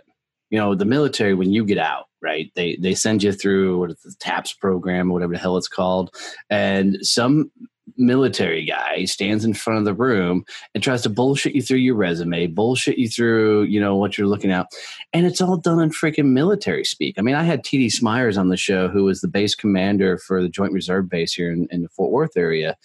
You 0.49 0.59
know, 0.59 0.75
the 0.75 0.85
military 0.85 1.33
when 1.33 1.51
you 1.51 1.65
get 1.65 1.77
out, 1.77 2.05
right? 2.21 2.51
They 2.55 2.75
they 2.75 2.93
send 2.93 3.23
you 3.23 3.31
through 3.31 3.79
what 3.79 3.89
the 3.89 4.15
TAPS 4.19 4.53
program 4.53 5.09
or 5.09 5.13
whatever 5.13 5.33
the 5.33 5.39
hell 5.39 5.57
it's 5.57 5.67
called, 5.67 6.13
and 6.49 6.97
some 7.01 7.49
military 7.97 8.65
guy 8.65 9.05
stands 9.05 9.43
in 9.45 9.53
front 9.53 9.79
of 9.79 9.85
the 9.85 9.93
room 9.93 10.45
and 10.73 10.83
tries 10.83 11.01
to 11.03 11.09
bullshit 11.09 11.55
you 11.55 11.61
through 11.61 11.77
your 11.77 11.95
resume, 11.95 12.47
bullshit 12.47 12.97
you 12.97 13.09
through, 13.09 13.63
you 13.63 13.79
know, 13.79 13.95
what 13.95 14.17
you're 14.17 14.27
looking 14.27 14.51
at. 14.51 14.67
And 15.11 15.25
it's 15.25 15.41
all 15.41 15.57
done 15.57 15.81
in 15.81 15.89
freaking 15.89 16.31
military 16.31 16.85
speak. 16.85 17.15
I 17.17 17.21
mean, 17.21 17.35
I 17.35 17.43
had 17.43 17.63
TD 17.63 17.91
Smyers 17.91 18.37
on 18.37 18.49
the 18.49 18.57
show, 18.57 18.87
who 18.87 19.03
was 19.03 19.21
the 19.21 19.27
base 19.27 19.55
commander 19.55 20.17
for 20.17 20.41
the 20.41 20.49
Joint 20.49 20.73
Reserve 20.73 21.09
Base 21.09 21.33
here 21.33 21.51
in, 21.51 21.67
in 21.71 21.83
the 21.83 21.89
Fort 21.89 22.11
Worth 22.11 22.37
area. 22.37 22.77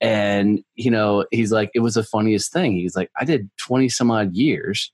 And, 0.00 0.62
you 0.74 0.90
know, 0.90 1.24
he's 1.30 1.52
like, 1.52 1.70
it 1.74 1.80
was 1.80 1.94
the 1.94 2.02
funniest 2.02 2.52
thing. 2.52 2.72
He's 2.72 2.96
like, 2.96 3.10
I 3.18 3.24
did 3.24 3.50
20 3.58 3.88
some 3.88 4.10
odd 4.10 4.34
years 4.34 4.92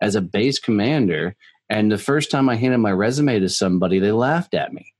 as 0.00 0.14
a 0.14 0.20
base 0.20 0.58
commander. 0.58 1.36
And 1.68 1.90
the 1.90 1.98
first 1.98 2.30
time 2.30 2.48
I 2.48 2.56
handed 2.56 2.78
my 2.78 2.90
resume 2.90 3.38
to 3.40 3.48
somebody, 3.48 3.98
they 3.98 4.12
laughed 4.12 4.54
at 4.54 4.72
me 4.72 4.92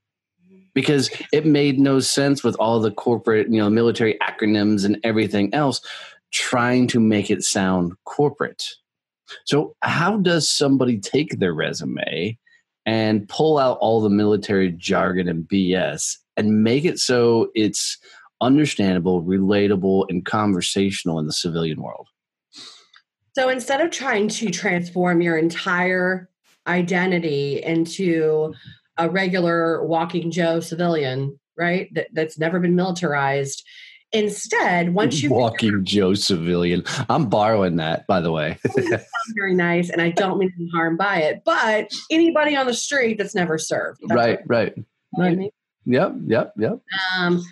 because 0.80 1.10
it 1.32 1.44
made 1.44 1.78
no 1.78 2.00
sense 2.00 2.42
with 2.42 2.56
all 2.56 2.80
the 2.80 2.90
corporate, 2.90 3.50
you 3.50 3.58
know, 3.58 3.68
military 3.68 4.16
acronyms 4.22 4.84
and 4.84 4.98
everything 5.04 5.52
else 5.54 5.80
trying 6.32 6.86
to 6.88 6.98
make 6.98 7.30
it 7.30 7.42
sound 7.42 7.92
corporate. 8.04 8.64
So, 9.44 9.76
how 9.82 10.16
does 10.16 10.48
somebody 10.48 10.98
take 10.98 11.38
their 11.38 11.52
resume 11.52 12.38
and 12.86 13.28
pull 13.28 13.58
out 13.58 13.78
all 13.80 14.00
the 14.00 14.08
military 14.08 14.72
jargon 14.72 15.28
and 15.28 15.44
BS 15.44 16.16
and 16.36 16.64
make 16.64 16.84
it 16.84 16.98
so 16.98 17.50
it's 17.54 17.98
understandable, 18.40 19.22
relatable, 19.22 20.06
and 20.08 20.24
conversational 20.24 21.18
in 21.18 21.26
the 21.26 21.32
civilian 21.32 21.82
world? 21.82 22.08
So, 23.34 23.50
instead 23.50 23.82
of 23.82 23.90
trying 23.90 24.28
to 24.28 24.50
transform 24.50 25.20
your 25.20 25.36
entire 25.36 26.28
identity 26.66 27.62
into 27.62 28.54
a 29.00 29.08
regular 29.08 29.84
walking 29.84 30.30
Joe 30.30 30.60
civilian, 30.60 31.40
right? 31.56 31.92
That, 31.94 32.08
that's 32.12 32.38
never 32.38 32.60
been 32.60 32.76
militarized. 32.76 33.64
Instead, 34.12 34.92
once 34.92 35.22
you 35.22 35.30
walking 35.30 35.84
Joe 35.84 36.14
civilian, 36.14 36.84
I'm 37.08 37.28
borrowing 37.28 37.76
that, 37.76 38.06
by 38.06 38.20
the 38.20 38.32
way. 38.32 38.58
very 39.34 39.54
nice, 39.54 39.88
and 39.88 40.02
I 40.02 40.10
don't 40.10 40.38
mean 40.38 40.52
any 40.58 40.68
harm 40.74 40.96
by 40.96 41.18
it. 41.18 41.42
But 41.44 41.90
anybody 42.10 42.56
on 42.56 42.66
the 42.66 42.74
street 42.74 43.18
that's 43.18 43.34
never 43.34 43.56
served, 43.56 44.00
that's 44.02 44.16
right, 44.16 44.40
right, 44.46 44.74
right. 45.16 45.32
I 45.32 45.34
mean? 45.36 45.50
Yep, 45.86 46.14
yep, 46.26 46.52
yep. 46.58 46.80
Um, 47.18 47.42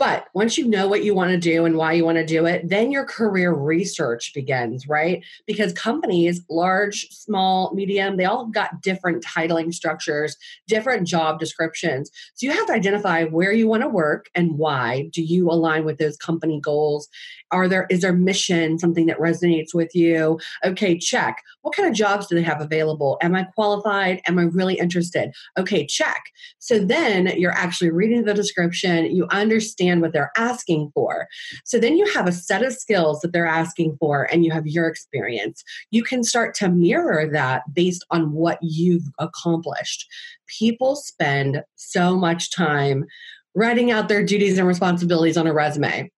but 0.00 0.28
once 0.32 0.56
you 0.56 0.66
know 0.66 0.88
what 0.88 1.04
you 1.04 1.14
want 1.14 1.30
to 1.30 1.36
do 1.36 1.66
and 1.66 1.76
why 1.76 1.92
you 1.92 2.06
want 2.06 2.16
to 2.16 2.24
do 2.24 2.46
it, 2.46 2.66
then 2.66 2.90
your 2.90 3.04
career 3.04 3.52
research 3.52 4.32
begins, 4.34 4.88
right? 4.88 5.22
Because 5.46 5.74
companies, 5.74 6.40
large, 6.48 7.10
small, 7.10 7.74
medium, 7.74 8.16
they 8.16 8.24
all 8.24 8.46
got 8.46 8.80
different 8.80 9.22
titling 9.22 9.74
structures, 9.74 10.38
different 10.66 11.06
job 11.06 11.38
descriptions. 11.38 12.10
So 12.32 12.46
you 12.46 12.52
have 12.52 12.66
to 12.68 12.72
identify 12.72 13.24
where 13.24 13.52
you 13.52 13.68
want 13.68 13.82
to 13.82 13.88
work 13.90 14.30
and 14.34 14.56
why. 14.56 15.10
Do 15.12 15.20
you 15.20 15.50
align 15.50 15.84
with 15.84 15.98
those 15.98 16.16
company 16.16 16.62
goals? 16.62 17.10
Are 17.50 17.68
there 17.68 17.86
is 17.90 18.00
their 18.00 18.14
mission 18.14 18.78
something 18.78 19.04
that 19.04 19.18
resonates 19.18 19.74
with 19.74 19.94
you? 19.94 20.40
Okay, 20.64 20.96
check. 20.96 21.42
What 21.60 21.76
kind 21.76 21.86
of 21.86 21.94
jobs 21.94 22.26
do 22.26 22.36
they 22.36 22.42
have 22.42 22.62
available? 22.62 23.18
Am 23.20 23.34
I 23.34 23.42
qualified? 23.42 24.22
Am 24.26 24.38
I 24.38 24.44
really 24.44 24.78
interested? 24.78 25.32
Okay, 25.58 25.84
check. 25.84 26.22
So 26.58 26.78
then 26.78 27.26
you're 27.36 27.52
actually 27.52 27.90
reading 27.90 28.24
the 28.24 28.32
description, 28.32 29.14
you 29.14 29.26
understand 29.30 29.89
what 29.98 30.12
they're 30.12 30.32
asking 30.36 30.92
for. 30.94 31.26
So 31.64 31.78
then 31.78 31.96
you 31.96 32.06
have 32.14 32.28
a 32.28 32.32
set 32.32 32.62
of 32.62 32.72
skills 32.72 33.20
that 33.20 33.32
they're 33.32 33.46
asking 33.46 33.96
for 33.98 34.24
and 34.32 34.44
you 34.44 34.52
have 34.52 34.66
your 34.66 34.86
experience. 34.86 35.64
You 35.90 36.04
can 36.04 36.22
start 36.22 36.54
to 36.56 36.68
mirror 36.68 37.28
that 37.32 37.62
based 37.74 38.04
on 38.10 38.32
what 38.32 38.58
you've 38.62 39.08
accomplished. 39.18 40.06
People 40.46 40.96
spend 40.96 41.62
so 41.76 42.16
much 42.16 42.54
time 42.54 43.06
writing 43.54 43.90
out 43.90 44.08
their 44.08 44.24
duties 44.24 44.58
and 44.58 44.68
responsibilities 44.68 45.36
on 45.36 45.46
a 45.46 45.52
resume 45.52 46.10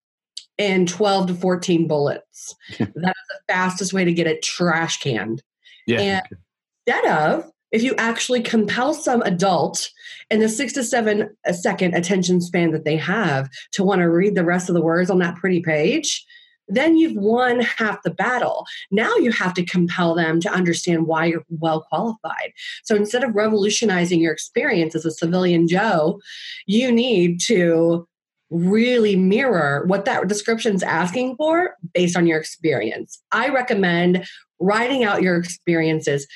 in 0.59 0.87
12 0.87 1.29
to 1.29 1.35
14 1.35 1.89
bullets. 1.89 2.55
that 2.79 2.89
is 2.89 2.95
the 2.95 3.41
fastest 3.49 3.93
way 3.93 4.05
to 4.05 4.13
get 4.13 4.27
it 4.27 4.43
trash 4.43 4.99
canned. 5.01 5.43
Yeah. 5.87 6.01
And 6.01 6.23
instead 6.87 7.07
of 7.07 7.51
if 7.73 7.83
you 7.83 7.95
actually 7.99 8.43
compel 8.43 8.95
some 8.95 9.23
adult 9.23 9.91
in 10.31 10.41
the 10.41 10.49
six 10.49 10.73
to 10.75 10.85
seven 10.85 11.35
uh, 11.47 11.53
second 11.53 11.95
attention 11.95 12.41
span 12.41 12.71
that 12.73 12.85
they 12.85 12.97
have 12.97 13.51
to 13.73 13.83
want 13.83 14.01
to 14.01 14.11
read 14.11 14.35
the 14.35 14.45
rest 14.45 14.69
of 14.69 14.75
the 14.75 14.83
words 14.83 15.11
on 15.11 15.19
that 15.19 15.37
pretty 15.37 15.61
page, 15.61 16.25
then 16.69 16.97
you've 16.97 17.17
won 17.17 17.61
half 17.61 18.03
the 18.03 18.11
battle. 18.11 18.67
Now 18.91 19.15
you 19.17 19.33
have 19.33 19.55
to 19.55 19.65
compel 19.65 20.15
them 20.15 20.41
to 20.41 20.53
understand 20.53 21.07
why 21.07 21.27
you're 21.27 21.45
well 21.49 21.83
qualified. 21.83 22.53
So 22.85 22.95
instead 22.95 23.25
of 23.25 23.35
revolutionizing 23.35 24.21
your 24.21 24.33
experience 24.33 24.95
as 24.95 25.05
a 25.05 25.11
civilian 25.11 25.67
Joe, 25.67 26.21
you 26.67 26.93
need 26.93 27.41
to 27.43 28.07
really 28.51 29.17
mirror 29.17 29.85
what 29.87 30.05
that 30.05 30.29
description 30.29 30.75
is 30.75 30.83
asking 30.83 31.37
for 31.37 31.75
based 31.95 32.17
on 32.17 32.27
your 32.27 32.39
experience. 32.39 33.21
I 33.33 33.49
recommend 33.49 34.27
writing 34.61 35.05
out 35.05 35.23
your 35.23 35.37
experiences. 35.37 36.27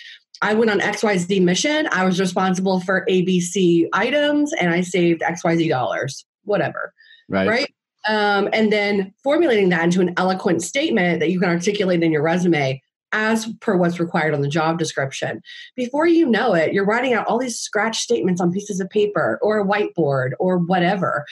I 0.43 0.55
went 0.55 0.71
on 0.71 0.81
XYZ 0.81 1.43
mission. 1.43 1.89
I 1.93 2.05
was 2.05 2.21
responsible 2.21 2.81
for 2.81 3.07
ABC 3.09 3.89
items 3.93 4.53
and 4.53 4.71
I 4.71 4.83
saved 4.83 5.23
XYZ 5.23 5.69
dollars, 5.69 6.25
whatever. 6.45 6.93
Right. 7.29 7.49
Right. 7.49 7.75
Um, 8.09 8.49
and 8.53 8.73
then 8.73 9.13
formulating 9.25 9.71
that 9.71 9.83
into 9.83 10.01
an 10.01 10.15
eloquent 10.17 10.63
statement 10.63 11.21
that 11.21 11.31
you 11.31 11.41
can 11.41 11.49
articulate 11.49 12.03
in 12.03 12.13
your 12.13 12.23
resume 12.23 12.81
as 13.13 13.47
per 13.61 13.77
what's 13.77 13.99
required 13.99 14.35
on 14.35 14.43
the 14.43 14.49
job 14.49 14.79
description. 14.79 15.41
Before 15.75 16.07
you 16.07 16.27
know 16.27 16.55
it, 16.55 16.73
you're 16.73 16.85
writing 16.85 17.15
out 17.15 17.27
all 17.27 17.39
these 17.39 17.59
scratch 17.59 17.99
statements 17.99 18.41
on 18.41 18.53
pieces 18.53 18.81
of 18.81 18.91
paper 18.91 19.39
or 19.43 19.59
a 19.59 19.65
whiteboard 19.65 20.33
or 20.39 20.59
whatever. 20.59 21.25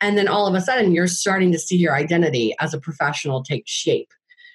And 0.00 0.16
then 0.16 0.28
all 0.28 0.46
of 0.46 0.54
a 0.54 0.60
sudden, 0.60 0.92
you're 0.92 1.06
starting 1.06 1.52
to 1.52 1.58
see 1.58 1.76
your 1.76 1.94
identity 1.94 2.54
as 2.60 2.74
a 2.74 2.80
professional 2.80 3.42
take 3.42 3.64
shape. 3.66 4.12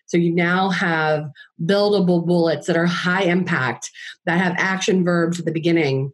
So 0.08 0.18
you 0.18 0.34
now 0.34 0.70
have 0.70 1.30
buildable 1.64 2.26
bullets 2.26 2.68
that 2.68 2.78
are 2.78 2.86
high 2.86 3.24
impact, 3.24 3.92
that 4.26 4.40
have 4.40 4.56
action 4.58 5.04
verbs 5.04 5.40
at 5.40 5.46
the 5.46 5.52
beginning, 5.52 6.12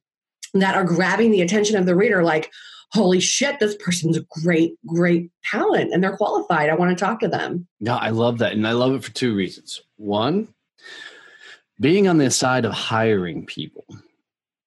that 0.53 0.75
are 0.75 0.83
grabbing 0.83 1.31
the 1.31 1.41
attention 1.41 1.77
of 1.77 1.85
the 1.85 1.95
reader 1.95 2.23
like, 2.23 2.51
holy 2.91 3.19
shit, 3.19 3.59
this 3.59 3.75
person's 3.75 4.17
a 4.17 4.25
great, 4.41 4.73
great 4.85 5.31
talent 5.49 5.93
and 5.93 6.03
they're 6.03 6.17
qualified. 6.17 6.69
I 6.69 6.75
want 6.75 6.97
to 6.97 7.05
talk 7.05 7.19
to 7.21 7.27
them. 7.27 7.67
Yeah, 7.79 7.95
I 7.95 8.09
love 8.09 8.39
that. 8.39 8.53
And 8.53 8.67
I 8.67 8.73
love 8.73 8.93
it 8.93 9.03
for 9.03 9.11
two 9.11 9.33
reasons. 9.33 9.81
One, 9.97 10.49
being 11.79 12.07
on 12.07 12.17
the 12.17 12.29
side 12.29 12.65
of 12.65 12.73
hiring 12.73 13.45
people 13.45 13.85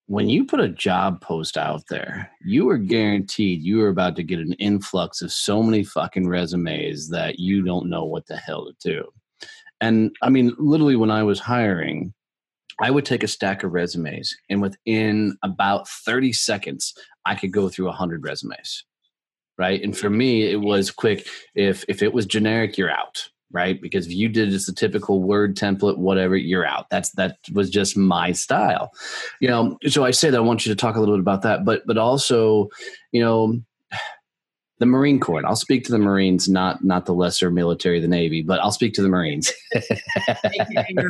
when 0.07 0.29
you 0.29 0.45
put 0.45 0.61
a 0.61 0.69
job 0.69 1.21
post 1.21 1.57
out 1.57 1.85
there, 1.89 2.31
you 2.45 2.69
are 2.69 2.79
guaranteed 2.79 3.63
you 3.63 3.83
are 3.83 3.89
about 3.89 4.17
to 4.17 4.23
get 4.23 4.39
an 4.39 4.53
influx 4.55 5.23
of 5.23 5.33
so 5.33 5.63
many 5.63 5.83
fucking 5.83 6.29
resumes 6.29 7.09
that 7.09 7.39
you 7.39 7.63
don't 7.63 7.89
know 7.89 8.05
what 8.05 8.27
the 8.27 8.37
hell 8.37 8.67
to 8.67 8.75
do. 8.81 9.05
And 9.81 10.15
I 10.23 10.29
mean, 10.29 10.55
literally, 10.59 10.97
when 10.97 11.11
I 11.11 11.23
was 11.23 11.41
hiring, 11.41 12.13
I 12.81 12.91
would 12.91 13.05
take 13.05 13.23
a 13.23 13.29
stack 13.29 13.63
of 13.63 13.73
resumes, 13.73 14.37
and 14.51 14.61
within 14.61 15.37
about 15.43 15.89
30 15.89 16.33
seconds, 16.33 16.95
I 17.25 17.35
could 17.35 17.53
go 17.53 17.69
through 17.69 17.87
100 17.87 18.25
resumes. 18.25 18.85
Right. 19.57 19.83
And 19.83 19.97
for 19.97 20.11
me, 20.11 20.51
it 20.51 20.61
was 20.61 20.91
quick. 20.91 21.29
If 21.55 21.85
if 21.89 22.03
it 22.03 22.13
was 22.13 22.27
generic, 22.27 22.77
you're 22.77 22.91
out 22.91 23.29
right? 23.55 23.81
Because 23.81 24.07
if 24.07 24.13
you 24.13 24.29
did 24.29 24.51
just 24.51 24.69
a 24.69 24.75
typical 24.75 25.23
word 25.23 25.57
template, 25.57 25.97
whatever, 25.97 26.37
you're 26.37 26.67
out. 26.67 26.91
That's 26.91 27.11
that 27.13 27.39
was 27.53 27.71
just 27.71 27.97
my 27.97 28.33
style. 28.33 28.93
You 29.41 29.49
know, 29.49 29.79
so 29.87 30.05
I 30.05 30.11
say 30.11 30.29
that 30.29 30.37
I 30.37 30.41
want 30.41 30.67
you 30.67 30.73
to 30.73 30.77
talk 30.77 30.97
a 30.97 31.01
little 31.01 31.15
bit 31.15 31.21
about 31.21 31.43
that, 31.43 31.65
but 31.65 31.87
but 31.87 31.97
also, 31.97 32.69
you 33.13 33.23
know, 33.23 33.59
the 34.81 34.87
Marine 34.87 35.21
Corps. 35.21 35.47
I'll 35.47 35.57
speak 35.57 35.85
to 35.85 35.93
the 35.93 35.99
Marines, 35.99 36.49
not 36.49 36.85
not 36.85 37.07
the 37.07 37.15
lesser 37.15 37.51
military, 37.51 38.01
the 38.01 38.09
Navy, 38.09 38.43
but 38.43 38.61
I'll 38.61 38.73
speak 38.73 38.93
to 38.95 39.03
the 39.03 39.09
Marines. 39.09 39.53
no 39.75 41.05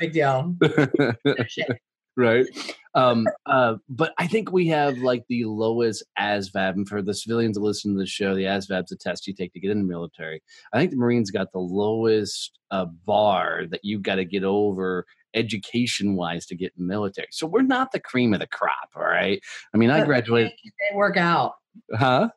big 0.00 0.12
deal. 0.12 0.56
right. 2.16 2.46
Um, 2.94 3.26
uh, 3.46 3.76
but 3.88 4.14
I 4.18 4.26
think 4.26 4.52
we 4.52 4.68
have 4.68 4.98
like 4.98 5.24
the 5.28 5.44
lowest 5.46 6.04
ASVAB, 6.18 6.74
and 6.74 6.88
for 6.88 7.02
the 7.02 7.14
civilians 7.14 7.56
that 7.56 7.62
listen 7.62 7.92
to 7.92 7.98
the 7.98 8.06
show, 8.06 8.34
the 8.34 8.44
ASVAB's 8.44 8.92
a 8.92 8.96
test 8.96 9.26
you 9.26 9.34
take 9.34 9.52
to 9.54 9.60
get 9.60 9.70
in 9.70 9.78
the 9.78 9.84
military. 9.84 10.42
I 10.72 10.78
think 10.78 10.92
the 10.92 10.96
Marines 10.96 11.30
got 11.30 11.52
the 11.52 11.58
lowest 11.58 12.58
uh, 12.70 12.86
bar 13.04 13.66
that 13.70 13.84
you 13.84 13.98
got 13.98 14.16
to 14.16 14.24
get 14.24 14.44
over 14.44 15.06
education 15.34 16.14
wise 16.14 16.46
to 16.46 16.54
get 16.54 16.72
in 16.78 16.86
the 16.86 16.92
military. 16.92 17.28
So 17.32 17.46
we're 17.46 17.62
not 17.62 17.90
the 17.90 18.00
cream 18.00 18.32
of 18.32 18.40
the 18.40 18.46
crop, 18.46 18.90
all 18.94 19.02
right? 19.02 19.40
I 19.74 19.76
mean, 19.76 19.90
I 19.90 20.04
graduated. 20.04 20.52
They 20.62 20.96
work 20.96 21.16
out. 21.16 21.54
Huh? 21.92 22.30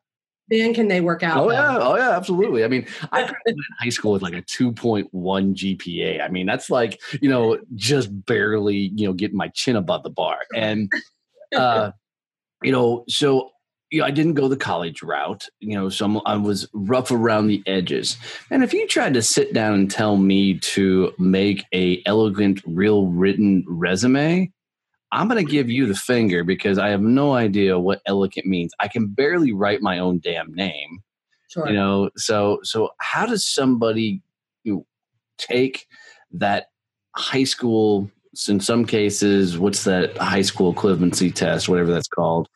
Then 0.50 0.74
can 0.74 0.88
they 0.88 1.02
work 1.02 1.24
out? 1.24 1.38
Oh 1.38 1.52
yeah, 1.52 1.78
oh 1.80 1.96
yeah, 1.96 2.12
absolutely. 2.12 2.64
I 2.64 2.68
mean, 2.68 2.88
I 3.12 3.22
graduated 3.22 3.64
high 3.80 3.90
school 3.90 4.14
with 4.14 4.22
like 4.22 4.34
a 4.34 4.42
2.1 4.42 5.10
GPA. 5.12 6.24
I 6.24 6.28
mean, 6.30 6.46
that's 6.46 6.70
like 6.70 7.02
you 7.22 7.30
know 7.30 7.58
just 7.76 8.26
barely 8.26 8.92
you 8.96 9.08
know 9.08 9.14
getting 9.14 9.38
my 9.38 9.50
chin 9.50 9.76
above 9.76 10.04
the 10.04 10.10
bar, 10.10 10.40
and 10.56 10.90
uh, 11.56 11.92
you 12.64 12.72
know, 12.72 13.04
so 13.08 13.52
you 13.90 14.00
know, 14.00 14.06
I 14.06 14.12
didn't 14.12 14.34
go 14.34 14.48
the 14.48 14.58
college 14.58 15.02
route, 15.02 15.48
you 15.60 15.76
know, 15.76 15.88
so 15.90 16.06
I'm, 16.06 16.20
I 16.26 16.36
was 16.36 16.68
rough 16.74 17.10
around 17.10 17.48
the 17.48 17.64
edges. 17.66 18.18
And 18.52 18.64
if 18.64 18.74
you 18.74 18.86
tried 18.88 19.14
to 19.14 19.22
sit 19.22 19.54
down 19.54 19.76
and 19.76 19.90
tell 19.90 20.18
me 20.18 20.60
to 20.60 21.14
make 21.18 21.64
a 21.74 22.02
elegant, 22.06 22.62
real 22.66 23.08
written 23.08 23.64
resume, 23.66 24.52
I'm 25.12 25.28
going 25.28 25.44
to 25.44 25.52
give 25.52 25.70
you 25.70 25.86
the 25.86 25.96
finger 25.96 26.44
because 26.44 26.78
I 26.78 26.90
have 26.90 27.02
no 27.02 27.34
idea 27.34 27.80
what 27.80 28.02
elegant 28.06 28.46
means. 28.46 28.74
I 28.80 28.88
can 28.88 29.08
barely 29.08 29.54
write 29.54 29.82
my 29.82 30.00
own 30.00 30.20
damn 30.20 30.54
name. 30.54 31.04
Sure. 31.50 31.68
You 31.68 31.74
know, 31.74 32.10
so 32.18 32.60
so 32.64 32.90
how 33.00 33.26
does 33.26 33.46
somebody 33.46 34.22
you 34.64 34.76
know, 34.76 34.86
take 35.38 35.88
that 36.32 36.68
high 37.16 37.46
school 37.46 38.12
in 38.48 38.60
some 38.60 38.86
cases 38.86 39.58
what's 39.58 39.84
that 39.86 40.16
high 40.18 40.44
school 40.44 40.72
equivalency 40.72 41.34
test 41.34 41.68
whatever 41.68 41.92
that's 41.92 42.08
called 42.08 42.48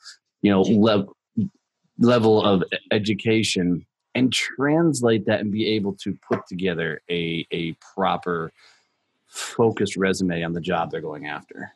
you 0.44 0.52
know 0.52 0.62
level 0.62 1.16
level 1.98 2.44
of 2.44 2.64
education 2.92 3.84
and 4.14 4.32
translate 4.32 5.26
that 5.26 5.40
and 5.40 5.52
be 5.52 5.68
able 5.68 5.96
to 5.96 6.16
put 6.28 6.46
together 6.46 7.02
a 7.10 7.48
a 7.52 7.74
proper 7.96 8.52
focused 9.28 9.96
resume 9.96 10.44
on 10.44 10.54
the 10.54 10.62
job 10.62 10.92
they're 10.92 11.02
going 11.02 11.26
after 11.26 11.72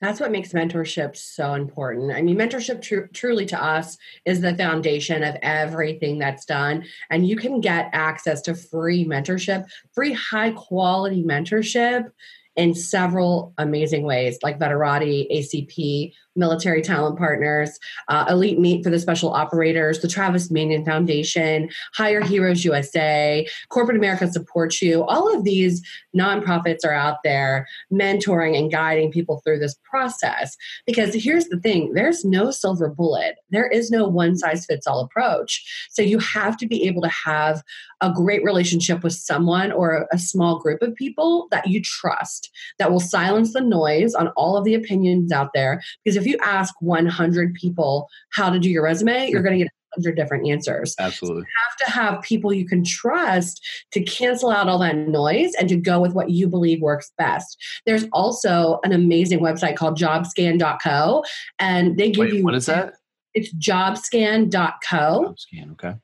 that's 0.00 0.20
what 0.20 0.30
makes 0.30 0.52
mentorship 0.52 1.16
so 1.16 1.54
important. 1.54 2.12
I 2.12 2.22
mean, 2.22 2.36
mentorship 2.36 2.82
tr- 2.82 3.12
truly 3.12 3.46
to 3.46 3.62
us 3.62 3.98
is 4.24 4.40
the 4.40 4.54
foundation 4.54 5.24
of 5.24 5.36
everything 5.42 6.18
that's 6.18 6.44
done. 6.44 6.84
And 7.10 7.26
you 7.26 7.36
can 7.36 7.60
get 7.60 7.90
access 7.92 8.40
to 8.42 8.54
free 8.54 9.04
mentorship, 9.04 9.66
free 9.92 10.12
high 10.12 10.52
quality 10.52 11.24
mentorship 11.24 12.10
in 12.58 12.74
several 12.74 13.54
amazing 13.56 14.02
ways, 14.02 14.36
like 14.42 14.58
Veterati, 14.58 15.30
ACP, 15.32 16.12
military 16.34 16.82
talent 16.82 17.16
partners, 17.16 17.78
uh, 18.08 18.24
Elite 18.28 18.58
Meet 18.58 18.82
for 18.82 18.90
the 18.90 18.98
special 18.98 19.32
operators, 19.32 20.00
the 20.00 20.08
Travis 20.08 20.50
Manion 20.50 20.84
Foundation, 20.84 21.68
Hire 21.94 22.20
Heroes 22.20 22.64
USA, 22.64 23.46
Corporate 23.68 23.96
America 23.96 24.26
Supports 24.30 24.82
You. 24.82 25.04
All 25.04 25.32
of 25.32 25.44
these 25.44 25.86
nonprofits 26.16 26.84
are 26.84 26.92
out 26.92 27.18
there 27.22 27.68
mentoring 27.92 28.58
and 28.58 28.72
guiding 28.72 29.12
people 29.12 29.40
through 29.44 29.60
this 29.60 29.76
process. 29.88 30.56
Because 30.84 31.14
here's 31.14 31.46
the 31.46 31.60
thing 31.60 31.92
there's 31.94 32.24
no 32.24 32.50
silver 32.50 32.88
bullet, 32.88 33.36
there 33.50 33.68
is 33.68 33.90
no 33.90 34.08
one 34.08 34.36
size 34.36 34.66
fits 34.66 34.86
all 34.86 35.00
approach. 35.00 35.88
So 35.90 36.02
you 36.02 36.18
have 36.18 36.56
to 36.56 36.66
be 36.66 36.88
able 36.88 37.02
to 37.02 37.08
have 37.08 37.62
a 38.00 38.12
great 38.12 38.44
relationship 38.44 39.02
with 39.02 39.12
someone 39.12 39.72
or 39.72 40.06
a 40.12 40.18
small 40.18 40.58
group 40.58 40.82
of 40.82 40.94
people 40.94 41.48
that 41.50 41.66
you 41.66 41.82
trust 41.82 42.50
that 42.78 42.90
will 42.90 43.00
silence 43.00 43.52
the 43.52 43.60
noise 43.60 44.14
on 44.14 44.28
all 44.28 44.56
of 44.56 44.64
the 44.64 44.74
opinions 44.74 45.32
out 45.32 45.50
there. 45.54 45.82
Because 46.04 46.16
if 46.16 46.26
you 46.26 46.38
ask 46.42 46.74
100 46.80 47.54
people 47.54 48.08
how 48.30 48.50
to 48.50 48.58
do 48.58 48.70
your 48.70 48.84
resume, 48.84 49.28
you're 49.28 49.42
going 49.42 49.58
to 49.58 49.64
get 49.64 49.72
100 49.94 50.16
different 50.16 50.48
answers. 50.48 50.94
Absolutely. 50.98 51.42
So 51.42 51.46
you 51.46 51.52
have 51.66 51.76
to 51.86 51.90
have 51.92 52.22
people 52.22 52.52
you 52.52 52.66
can 52.66 52.84
trust 52.84 53.66
to 53.92 54.02
cancel 54.02 54.50
out 54.50 54.68
all 54.68 54.78
that 54.78 54.96
noise 54.96 55.54
and 55.58 55.68
to 55.68 55.76
go 55.76 56.00
with 56.00 56.12
what 56.12 56.30
you 56.30 56.46
believe 56.46 56.80
works 56.80 57.10
best. 57.18 57.56
There's 57.86 58.04
also 58.12 58.80
an 58.84 58.92
amazing 58.92 59.40
website 59.40 59.76
called 59.76 59.98
jobscan.co 59.98 61.24
and 61.58 61.96
they 61.96 62.10
give 62.10 62.20
Wait, 62.20 62.34
you 62.34 62.44
What 62.44 62.54
is 62.54 62.66
that? 62.66 62.94
It's 63.34 63.52
jobscan.co. 63.54 64.50
Jobscan, 64.50 65.72
okay. 65.72 65.94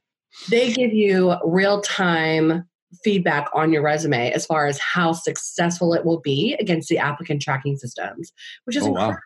They 0.48 0.72
give 0.72 0.92
you 0.92 1.36
real 1.44 1.80
time 1.80 2.64
feedback 3.02 3.48
on 3.54 3.72
your 3.72 3.82
resume 3.82 4.30
as 4.30 4.46
far 4.46 4.66
as 4.66 4.78
how 4.78 5.12
successful 5.12 5.94
it 5.94 6.04
will 6.04 6.20
be 6.20 6.56
against 6.60 6.88
the 6.88 6.98
applicant 6.98 7.42
tracking 7.42 7.76
systems, 7.76 8.32
which 8.64 8.76
is 8.76 8.84
oh, 8.84 8.90
wow. 8.90 9.16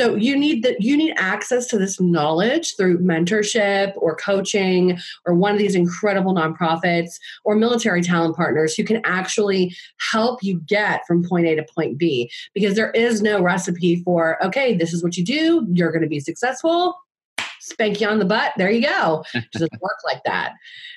So 0.00 0.16
you 0.16 0.36
need 0.36 0.64
that 0.64 0.80
you 0.80 0.96
need 0.96 1.14
access 1.16 1.68
to 1.68 1.78
this 1.78 2.00
knowledge 2.00 2.74
through 2.76 2.98
mentorship 2.98 3.92
or 3.96 4.16
coaching 4.16 4.98
or 5.24 5.34
one 5.34 5.52
of 5.52 5.58
these 5.58 5.76
incredible 5.76 6.34
nonprofits 6.34 7.12
or 7.44 7.54
military 7.54 8.02
talent 8.02 8.34
partners 8.34 8.74
who 8.74 8.82
can 8.82 9.00
actually 9.04 9.74
help 10.10 10.42
you 10.42 10.60
get 10.66 11.06
from 11.06 11.22
point 11.22 11.46
A 11.46 11.54
to 11.54 11.66
point 11.72 11.96
B 11.96 12.28
because 12.54 12.74
there 12.74 12.90
is 12.90 13.22
no 13.22 13.40
recipe 13.40 14.02
for 14.02 14.44
okay, 14.44 14.74
this 14.74 14.92
is 14.92 15.02
what 15.02 15.16
you 15.16 15.24
do, 15.24 15.64
you're 15.70 15.92
going 15.92 16.02
to 16.02 16.08
be 16.08 16.20
successful. 16.20 16.96
Spank 17.64 18.00
you 18.00 18.08
on 18.08 18.18
the 18.18 18.24
butt. 18.24 18.52
There 18.56 18.70
you 18.70 18.82
go. 18.82 19.24
It 19.34 19.44
doesn't 19.52 19.72
work 19.80 19.98
like 20.04 20.22
that. 20.24 20.52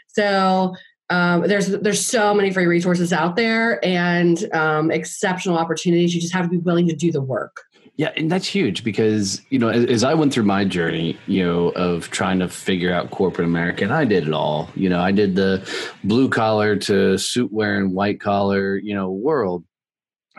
So 0.07 0.75
um, 1.09 1.47
there's 1.47 1.67
there's 1.67 2.05
so 2.05 2.33
many 2.33 2.51
free 2.51 2.65
resources 2.65 3.13
out 3.13 3.35
there 3.35 3.83
and 3.85 4.51
um, 4.53 4.91
exceptional 4.91 5.57
opportunities. 5.57 6.13
You 6.13 6.19
just 6.19 6.33
have 6.33 6.43
to 6.43 6.49
be 6.49 6.57
willing 6.57 6.87
to 6.89 6.95
do 6.95 7.11
the 7.11 7.21
work. 7.21 7.63
Yeah, 7.95 8.11
and 8.15 8.29
that's 8.29 8.45
huge 8.45 8.83
because 8.83 9.41
you 9.49 9.57
know, 9.57 9.69
as, 9.69 9.85
as, 9.85 10.03
I 10.03 10.13
went 10.13 10.31
through 10.31 10.43
my 10.43 10.65
journey, 10.65 11.17
you 11.25 11.43
know, 11.43 11.69
of 11.69 12.11
trying 12.11 12.37
to 12.39 12.47
figure 12.47 12.93
out 12.93 13.09
corporate 13.09 13.47
America, 13.47 13.83
and 13.83 13.93
I 13.93 14.05
did 14.05 14.27
it 14.27 14.33
all. 14.33 14.69
You 14.75 14.89
know, 14.89 14.99
I 14.99 15.11
did 15.11 15.35
the 15.35 15.67
blue 16.03 16.29
collar 16.29 16.75
to 16.75 17.17
suit 17.17 17.51
wearing 17.51 17.93
white 17.93 18.19
collar, 18.19 18.77
you 18.77 18.93
know, 18.93 19.09
world, 19.09 19.63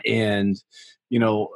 and 0.05 0.55
you 1.09 1.19
know, 1.19 1.49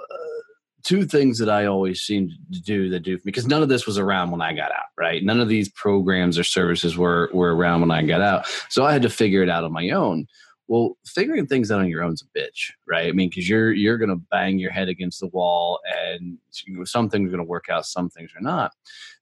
two 0.83 1.05
things 1.05 1.39
that 1.39 1.49
I 1.49 1.65
always 1.65 2.01
seem 2.01 2.29
to 2.51 2.61
do 2.61 2.89
that 2.89 3.01
do 3.01 3.19
because 3.23 3.47
none 3.47 3.63
of 3.63 3.69
this 3.69 3.87
was 3.87 3.97
around 3.97 4.31
when 4.31 4.41
I 4.41 4.53
got 4.53 4.71
out, 4.71 4.85
right? 4.97 5.23
None 5.23 5.39
of 5.39 5.47
these 5.47 5.69
programs 5.69 6.37
or 6.37 6.43
services 6.43 6.97
were 6.97 7.29
were 7.33 7.55
around 7.55 7.81
when 7.81 7.91
I 7.91 8.03
got 8.03 8.21
out, 8.21 8.45
so 8.69 8.85
I 8.85 8.93
had 8.93 9.01
to 9.03 9.09
figure 9.09 9.43
it 9.43 9.49
out 9.49 9.63
on 9.63 9.71
my 9.71 9.89
own. 9.89 10.27
Well 10.67 10.97
figuring 11.05 11.45
things 11.45 11.71
out 11.71 11.81
on 11.81 11.89
your 11.89 12.03
own 12.03 12.13
is 12.13 12.23
a 12.23 12.39
bitch 12.39 12.71
right? 12.87 13.07
I 13.07 13.11
mean 13.11 13.29
because 13.29 13.49
you're 13.49 13.73
you're 13.73 13.97
gonna 13.97 14.15
bang 14.15 14.59
your 14.59 14.71
head 14.71 14.87
against 14.89 15.19
the 15.19 15.27
wall 15.27 15.79
and 16.09 16.37
some 16.85 17.09
things 17.09 17.27
are 17.27 17.31
gonna 17.31 17.43
work 17.43 17.65
out 17.69 17.85
some 17.85 18.09
things 18.09 18.31
are 18.35 18.41
not. 18.41 18.71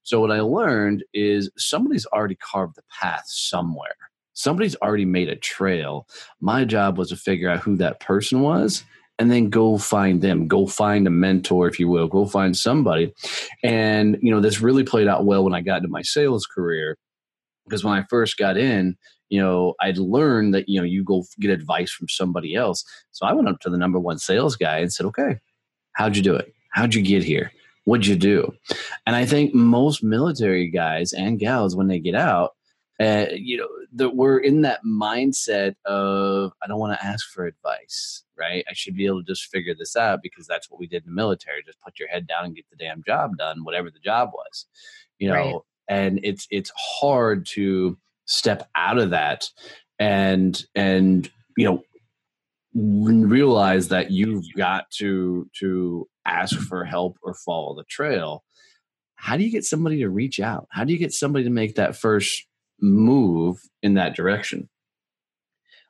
So 0.04 0.20
what 0.20 0.30
i 0.30 0.40
learned 0.40 1.04
is 1.12 1.50
somebody's 1.56 2.06
already 2.06 2.36
carved 2.36 2.76
the 2.76 2.82
path 3.00 3.24
somewhere. 3.26 3.96
Somebody's 4.34 4.76
already 4.76 5.04
made 5.04 5.28
a 5.28 5.36
trail. 5.36 6.06
My 6.40 6.64
job 6.64 6.96
was 6.96 7.10
to 7.10 7.16
figure 7.16 7.50
out 7.50 7.60
who 7.60 7.76
that 7.76 8.00
person 8.00 8.40
was 8.40 8.84
and 9.22 9.30
then 9.30 9.48
go 9.48 9.78
find 9.78 10.20
them 10.20 10.48
go 10.48 10.66
find 10.66 11.06
a 11.06 11.10
mentor 11.10 11.68
if 11.68 11.78
you 11.78 11.88
will 11.88 12.08
go 12.08 12.26
find 12.26 12.56
somebody 12.56 13.12
and 13.62 14.18
you 14.20 14.30
know 14.30 14.40
this 14.40 14.60
really 14.60 14.84
played 14.84 15.08
out 15.08 15.24
well 15.24 15.44
when 15.44 15.54
i 15.54 15.60
got 15.60 15.78
into 15.78 15.88
my 15.88 16.02
sales 16.02 16.44
career 16.46 16.98
because 17.64 17.84
when 17.84 17.94
i 17.94 18.04
first 18.10 18.36
got 18.36 18.56
in 18.56 18.96
you 19.32 19.40
know, 19.40 19.72
I'd 19.80 19.96
learned 19.96 20.52
that, 20.52 20.68
you 20.68 20.78
know, 20.78 20.84
you 20.84 21.02
go 21.02 21.24
get 21.40 21.50
advice 21.50 21.90
from 21.90 22.06
somebody 22.10 22.54
else. 22.54 22.84
So 23.12 23.24
I 23.24 23.32
went 23.32 23.48
up 23.48 23.60
to 23.60 23.70
the 23.70 23.78
number 23.78 23.98
one 23.98 24.18
sales 24.18 24.56
guy 24.56 24.76
and 24.76 24.92
said, 24.92 25.06
okay, 25.06 25.38
how'd 25.94 26.18
you 26.18 26.22
do 26.22 26.34
it? 26.34 26.52
How'd 26.72 26.92
you 26.92 27.00
get 27.00 27.24
here? 27.24 27.50
What'd 27.84 28.06
you 28.06 28.14
do? 28.14 28.52
And 29.06 29.16
I 29.16 29.24
think 29.24 29.54
most 29.54 30.02
military 30.02 30.68
guys 30.68 31.14
and 31.14 31.38
gals, 31.38 31.74
when 31.74 31.88
they 31.88 31.98
get 31.98 32.14
out, 32.14 32.50
uh, 33.00 33.28
you 33.32 33.56
know, 33.56 33.68
that 33.94 34.16
we're 34.16 34.38
in 34.38 34.62
that 34.62 34.80
mindset 34.84 35.74
of, 35.84 36.52
I 36.62 36.66
don't 36.66 36.78
want 36.78 36.98
to 36.98 37.06
ask 37.06 37.30
for 37.30 37.46
advice, 37.46 38.24
right? 38.38 38.64
I 38.68 38.72
should 38.74 38.96
be 38.96 39.06
able 39.06 39.22
to 39.22 39.26
just 39.26 39.46
figure 39.46 39.74
this 39.78 39.96
out 39.96 40.20
because 40.22 40.46
that's 40.46 40.70
what 40.70 40.80
we 40.80 40.86
did 40.86 41.04
in 41.04 41.10
the 41.10 41.14
military. 41.14 41.62
Just 41.64 41.80
put 41.80 41.98
your 41.98 42.08
head 42.08 42.26
down 42.26 42.44
and 42.44 42.56
get 42.56 42.64
the 42.70 42.76
damn 42.76 43.02
job 43.06 43.36
done, 43.36 43.64
whatever 43.64 43.90
the 43.90 43.98
job 43.98 44.30
was, 44.32 44.66
you 45.18 45.28
know, 45.28 45.34
right. 45.34 45.54
and 45.88 46.20
it's, 46.22 46.46
it's 46.50 46.72
hard 46.76 47.46
to, 47.52 47.96
step 48.26 48.68
out 48.74 48.98
of 48.98 49.10
that 49.10 49.48
and 49.98 50.64
and 50.74 51.30
you 51.56 51.66
know 51.66 51.82
realize 52.74 53.88
that 53.88 54.10
you've 54.10 54.44
got 54.56 54.90
to 54.90 55.48
to 55.58 56.08
ask 56.24 56.58
for 56.58 56.84
help 56.84 57.16
or 57.22 57.34
follow 57.34 57.74
the 57.74 57.84
trail 57.84 58.44
how 59.16 59.36
do 59.36 59.44
you 59.44 59.50
get 59.50 59.64
somebody 59.64 59.98
to 59.98 60.08
reach 60.08 60.40
out 60.40 60.66
how 60.70 60.84
do 60.84 60.92
you 60.92 60.98
get 60.98 61.12
somebody 61.12 61.44
to 61.44 61.50
make 61.50 61.74
that 61.74 61.96
first 61.96 62.46
move 62.82 63.58
in 63.82 63.94
that 63.94 64.14
direction 64.14 64.68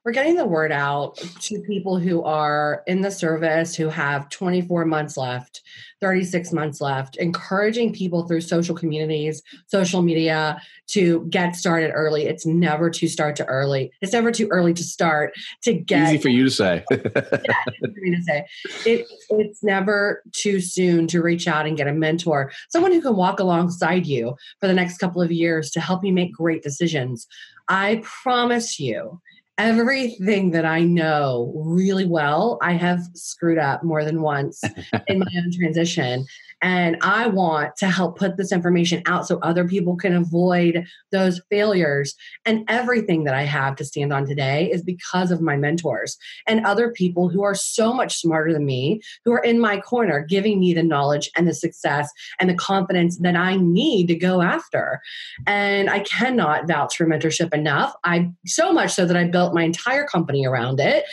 we're 0.05 0.13
getting 0.13 0.37
the 0.37 0.45
word 0.45 0.73
out 0.73 1.17
to 1.41 1.61
people 1.61 1.99
who 1.99 2.23
are 2.23 2.83
in 2.87 3.03
the 3.03 3.11
service 3.11 3.75
who 3.75 3.89
have 3.89 4.29
24 4.31 4.85
months 4.85 5.17
left 5.17 5.63
36 6.01 6.53
months 6.53 6.81
left 6.81 7.17
encouraging 7.17 7.93
people 7.93 8.27
through 8.27 8.41
social 8.41 8.75
communities 8.75 9.43
social 9.67 10.03
media 10.03 10.61
to 10.89 11.27
get 11.31 11.57
started 11.57 11.91
early. 11.95 12.25
It's 12.25 12.45
never 12.45 12.91
too 12.91 13.09
start 13.09 13.35
to 13.37 13.47
early. 13.47 13.91
It's 14.03 14.13
never 14.13 14.31
too 14.31 14.49
early 14.51 14.75
to 14.75 14.85
start 14.85 15.33
to 15.63 15.73
get 15.73 16.09
easy 16.09 16.19
for 16.19 16.29
you 16.29 16.45
to 16.45 16.51
say. 16.51 16.85
Yeah, 16.93 17.65
for 17.81 17.89
me 17.97 18.15
to 18.15 18.23
say. 18.23 18.47
It, 18.85 19.07
it's 19.31 19.63
never 19.63 20.23
too 20.33 20.61
soon 20.61 21.07
to 21.09 21.23
reach 21.23 21.49
out 21.49 21.67
and 21.67 21.77
get 21.77 21.89
a 21.89 21.93
mentor 21.93 22.53
someone 22.69 22.93
who 22.93 23.01
can 23.01 23.17
walk 23.17 23.41
alongside 23.41 24.07
you 24.07 24.37
for 24.61 24.67
the 24.67 24.75
next 24.75 24.99
couple 24.99 25.23
of 25.23 25.33
years 25.33 25.71
to 25.71 25.81
help 25.81 26.05
you 26.05 26.13
make 26.13 26.33
great 26.33 26.63
decisions. 26.63 27.27
I 27.69 28.03
promise 28.05 28.79
you 28.79 29.21
everything 29.59 30.51
that 30.53 30.65
I 30.65 30.81
know 30.81 31.53
really 31.55 32.07
well, 32.07 32.59
I 32.63 32.73
have 32.73 33.01
screwed 33.15 33.59
up 33.59 33.83
more 33.83 34.05
than 34.05 34.23
once 34.23 34.63
in 35.07 35.19
my 35.19 35.27
own 35.37 35.53
transition. 35.53 36.25
And 36.63 36.97
I 37.03 37.27
want 37.27 37.77
to 37.79 37.89
help 37.89 38.17
put 38.17 38.37
this 38.37 38.53
information 38.53 39.03
out 39.07 39.27
so 39.27 39.39
other 39.39 39.67
people 39.67 39.97
can 39.97 40.15
avoid 40.15 40.87
those 41.11 41.41
failures. 41.51 42.15
And 42.45 42.65
everything 42.69 43.25
that 43.25 43.35
I 43.35 43.43
have 43.43 43.75
to 43.77 43.85
stand 43.85 44.13
on 44.13 44.27
today 44.27 44.71
is 44.71 44.83
because 44.83 45.33
of 45.33 45.41
my 45.41 45.57
mentors 45.57 46.17
and 46.47 46.65
other 46.65 46.93
people 46.93 47.29
who 47.29 47.43
are 47.43 47.55
so 47.55 47.93
much 47.93 48.21
smarter 48.21 48.53
than 48.53 48.65
me, 48.65 49.01
who 49.25 49.33
are 49.33 49.43
in 49.43 49.59
my 49.59 49.81
corner, 49.81 50.25
giving 50.25 50.61
me 50.61 50.73
the 50.73 50.85
knowledge 50.85 51.31
and 51.37 51.49
the 51.49 51.55
success 51.55 52.09
and 52.39 52.49
the 52.49 52.55
confidence 52.55 53.19
that 53.19 53.35
I 53.35 53.57
need 53.57 54.07
to 54.07 54.15
go 54.15 54.41
after. 54.41 55.01
And 55.47 55.91
I 55.91 56.01
cannot 56.01 56.69
vouch 56.69 56.97
for 56.97 57.07
mentorship 57.07 57.53
enough. 57.53 57.93
I 58.05 58.31
so 58.47 58.73
much 58.73 58.93
so 58.93 59.05
that 59.05 59.17
I 59.17 59.25
built 59.25 59.53
my 59.53 59.65
entire 59.65 60.05
company 60.05 60.47
around 60.47 60.79
it. 60.79 61.05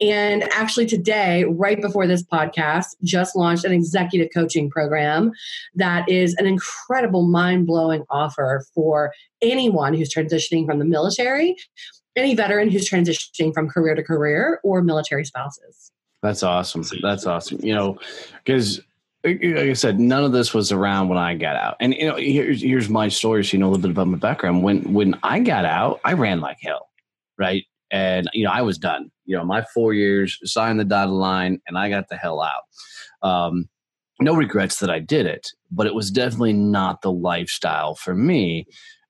And 0.00 0.42
actually, 0.52 0.86
today, 0.86 1.44
right 1.44 1.80
before 1.80 2.06
this 2.06 2.22
podcast, 2.22 2.96
just 3.02 3.34
launched 3.34 3.64
an 3.64 3.72
executive 3.72 4.28
coaching 4.34 4.68
program 4.70 4.97
program 4.98 5.32
that 5.74 6.08
is 6.08 6.34
an 6.38 6.46
incredible, 6.46 7.22
mind 7.22 7.66
blowing 7.66 8.04
offer 8.10 8.64
for 8.74 9.12
anyone 9.42 9.94
who's 9.94 10.12
transitioning 10.12 10.66
from 10.66 10.78
the 10.78 10.84
military, 10.84 11.56
any 12.16 12.34
veteran 12.34 12.70
who's 12.70 12.88
transitioning 12.88 13.54
from 13.54 13.68
career 13.68 13.94
to 13.94 14.02
career, 14.02 14.60
or 14.62 14.82
military 14.82 15.24
spouses. 15.24 15.92
That's 16.22 16.42
awesome. 16.42 16.84
That's 17.00 17.26
awesome. 17.26 17.60
You 17.62 17.74
know, 17.74 17.98
because 18.44 18.80
like 19.24 19.42
I 19.42 19.72
said, 19.72 20.00
none 20.00 20.24
of 20.24 20.32
this 20.32 20.54
was 20.54 20.72
around 20.72 21.08
when 21.08 21.18
I 21.18 21.34
got 21.34 21.56
out. 21.56 21.76
And 21.80 21.94
you 21.94 22.08
know, 22.08 22.16
here's 22.16 22.62
here's 22.62 22.88
my 22.88 23.08
story. 23.08 23.44
So 23.44 23.56
you 23.56 23.60
know 23.60 23.66
a 23.66 23.70
little 23.70 23.82
bit 23.82 23.90
about 23.90 24.08
my 24.08 24.18
background. 24.18 24.62
When 24.62 24.92
when 24.92 25.18
I 25.22 25.40
got 25.40 25.64
out, 25.64 26.00
I 26.04 26.14
ran 26.14 26.40
like 26.40 26.58
hell, 26.60 26.88
right? 27.38 27.64
And 27.90 28.28
you 28.32 28.44
know, 28.44 28.50
I 28.50 28.62
was 28.62 28.78
done. 28.78 29.10
You 29.26 29.36
know, 29.36 29.44
my 29.44 29.64
four 29.74 29.92
years, 29.92 30.38
signed 30.44 30.80
the 30.80 30.84
dotted 30.84 31.14
line, 31.14 31.60
and 31.66 31.78
I 31.78 31.88
got 31.88 32.08
the 32.08 32.16
hell 32.16 32.42
out. 32.42 33.28
Um, 33.28 33.68
no 34.20 34.34
regrets 34.34 34.80
that 34.80 34.90
I 34.90 34.98
did 34.98 35.26
it, 35.26 35.52
but 35.70 35.86
it 35.86 35.94
was 35.94 36.10
definitely 36.10 36.52
not 36.52 37.02
the 37.02 37.12
lifestyle 37.12 37.94
for 37.94 38.14
me. 38.14 38.66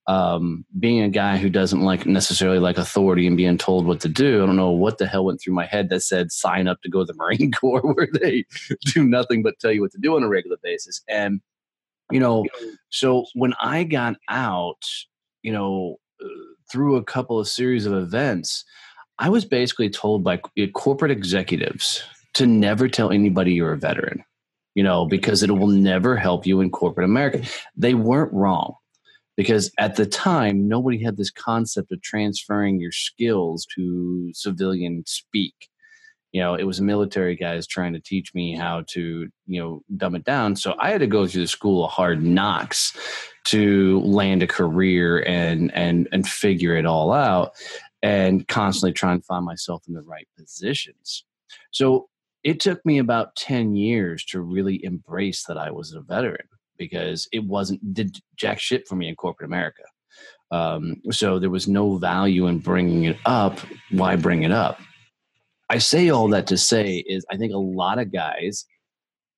Um, 0.07 0.65
being 0.79 1.01
a 1.01 1.09
guy 1.09 1.37
who 1.37 1.49
doesn't 1.49 1.81
like 1.81 2.07
necessarily 2.07 2.57
like 2.57 2.79
authority 2.79 3.27
and 3.27 3.37
being 3.37 3.59
told 3.59 3.85
what 3.85 3.99
to 4.01 4.09
do, 4.09 4.41
I 4.41 4.45
don't 4.47 4.55
know 4.55 4.71
what 4.71 4.97
the 4.97 5.05
hell 5.05 5.25
went 5.25 5.39
through 5.39 5.53
my 5.53 5.65
head 5.65 5.89
that 5.89 6.01
said 6.01 6.31
sign 6.31 6.67
up 6.67 6.81
to 6.81 6.89
go 6.89 7.01
to 7.01 7.05
the 7.05 7.13
Marine 7.17 7.51
Corps 7.51 7.81
where 7.81 8.07
they 8.19 8.45
do 8.85 9.03
nothing 9.03 9.43
but 9.43 9.59
tell 9.59 9.71
you 9.71 9.81
what 9.81 9.91
to 9.91 9.99
do 9.99 10.15
on 10.15 10.23
a 10.23 10.27
regular 10.27 10.57
basis. 10.63 11.01
And, 11.07 11.41
you 12.09 12.19
know, 12.19 12.45
so 12.89 13.25
when 13.35 13.53
I 13.61 13.83
got 13.83 14.15
out, 14.29 14.81
you 15.43 15.51
know, 15.51 15.97
uh, 16.23 16.27
through 16.71 16.95
a 16.95 17.03
couple 17.03 17.39
of 17.39 17.47
series 17.47 17.85
of 17.85 17.93
events, 17.93 18.65
I 19.19 19.29
was 19.29 19.45
basically 19.45 19.89
told 19.89 20.23
by 20.23 20.41
corporate 20.73 21.11
executives 21.11 22.03
to 22.33 22.47
never 22.47 22.87
tell 22.87 23.11
anybody 23.11 23.53
you're 23.53 23.73
a 23.73 23.77
veteran 23.77 24.23
you 24.75 24.83
know, 24.83 25.05
because 25.05 25.43
it 25.43 25.51
will 25.51 25.67
never 25.67 26.15
help 26.15 26.45
you 26.45 26.61
in 26.61 26.69
corporate 26.69 27.05
America. 27.05 27.43
They 27.75 27.93
weren't 27.93 28.33
wrong 28.33 28.75
because 29.39 29.71
at 29.77 29.95
the 29.95 30.05
time, 30.05 30.67
nobody 30.67 31.01
had 31.01 31.15
this 31.15 31.31
concept 31.31 31.91
of 31.91 32.01
transferring 32.01 32.79
your 32.79 32.91
skills 32.91 33.65
to 33.75 34.31
civilian 34.33 35.03
speak. 35.05 35.69
You 36.31 36.41
know, 36.41 36.55
it 36.55 36.63
was 36.63 36.79
military 36.81 37.35
guys 37.35 37.65
trying 37.65 37.93
to 37.93 37.99
teach 37.99 38.35
me 38.35 38.55
how 38.55 38.83
to, 38.89 39.29
you 39.47 39.61
know, 39.61 39.81
dumb 39.97 40.15
it 40.15 40.25
down. 40.25 40.55
So 40.55 40.75
I 40.77 40.91
had 40.91 40.99
to 40.99 41.07
go 41.07 41.25
through 41.25 41.41
the 41.41 41.47
school 41.47 41.85
of 41.85 41.91
hard 41.91 42.21
knocks 42.21 42.95
to 43.45 44.01
land 44.01 44.43
a 44.43 44.47
career 44.47 45.23
and 45.25 45.73
and 45.73 46.07
and 46.11 46.27
figure 46.27 46.75
it 46.75 46.85
all 46.85 47.11
out 47.11 47.53
and 48.03 48.47
constantly 48.47 48.91
try 48.91 49.13
and 49.13 49.25
find 49.25 49.45
myself 49.45 49.83
in 49.87 49.93
the 49.93 50.01
right 50.01 50.27
positions. 50.37 51.23
So 51.71 52.09
it 52.43 52.59
took 52.59 52.85
me 52.85 52.99
about 52.99 53.35
10 53.35 53.75
years 53.75 54.23
to 54.25 54.41
really 54.41 54.83
embrace 54.83 55.43
that 55.47 55.57
I 55.57 55.71
was 55.71 55.93
a 55.93 56.01
veteran 56.01 56.47
because 56.77 57.27
it 57.31 57.43
wasn't 57.43 57.93
did 57.93 58.17
jack 58.37 58.59
shit 58.59 58.87
for 58.87 58.95
me 58.95 59.09
in 59.09 59.15
corporate 59.15 59.49
America. 59.49 59.83
Um, 60.51 61.01
so 61.11 61.37
there 61.37 61.49
was 61.49 61.67
no 61.67 61.97
value 61.97 62.47
in 62.47 62.59
bringing 62.59 63.03
it 63.03 63.17
up. 63.25 63.59
Why 63.91 64.15
bring 64.15 64.43
it 64.43 64.51
up? 64.51 64.79
I 65.69 65.77
say 65.77 66.09
all 66.09 66.27
that 66.29 66.47
to 66.47 66.57
say 66.57 67.03
is 67.07 67.25
I 67.29 67.37
think 67.37 67.53
a 67.53 67.57
lot 67.57 67.99
of 67.99 68.11
guys 68.11 68.65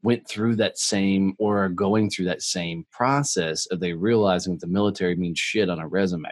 went 0.04 0.28
through 0.28 0.56
that 0.56 0.78
same 0.78 1.36
or 1.38 1.64
are 1.64 1.70
going 1.70 2.10
through 2.10 2.26
that 2.26 2.42
same 2.42 2.86
process 2.92 3.66
of 3.68 3.80
they 3.80 3.94
realizing 3.94 4.54
that 4.54 4.62
the 4.62 4.72
military 4.72 5.16
means 5.16 5.40
shit 5.40 5.70
on 5.70 5.80
a 5.80 5.88
resume. 5.88 6.32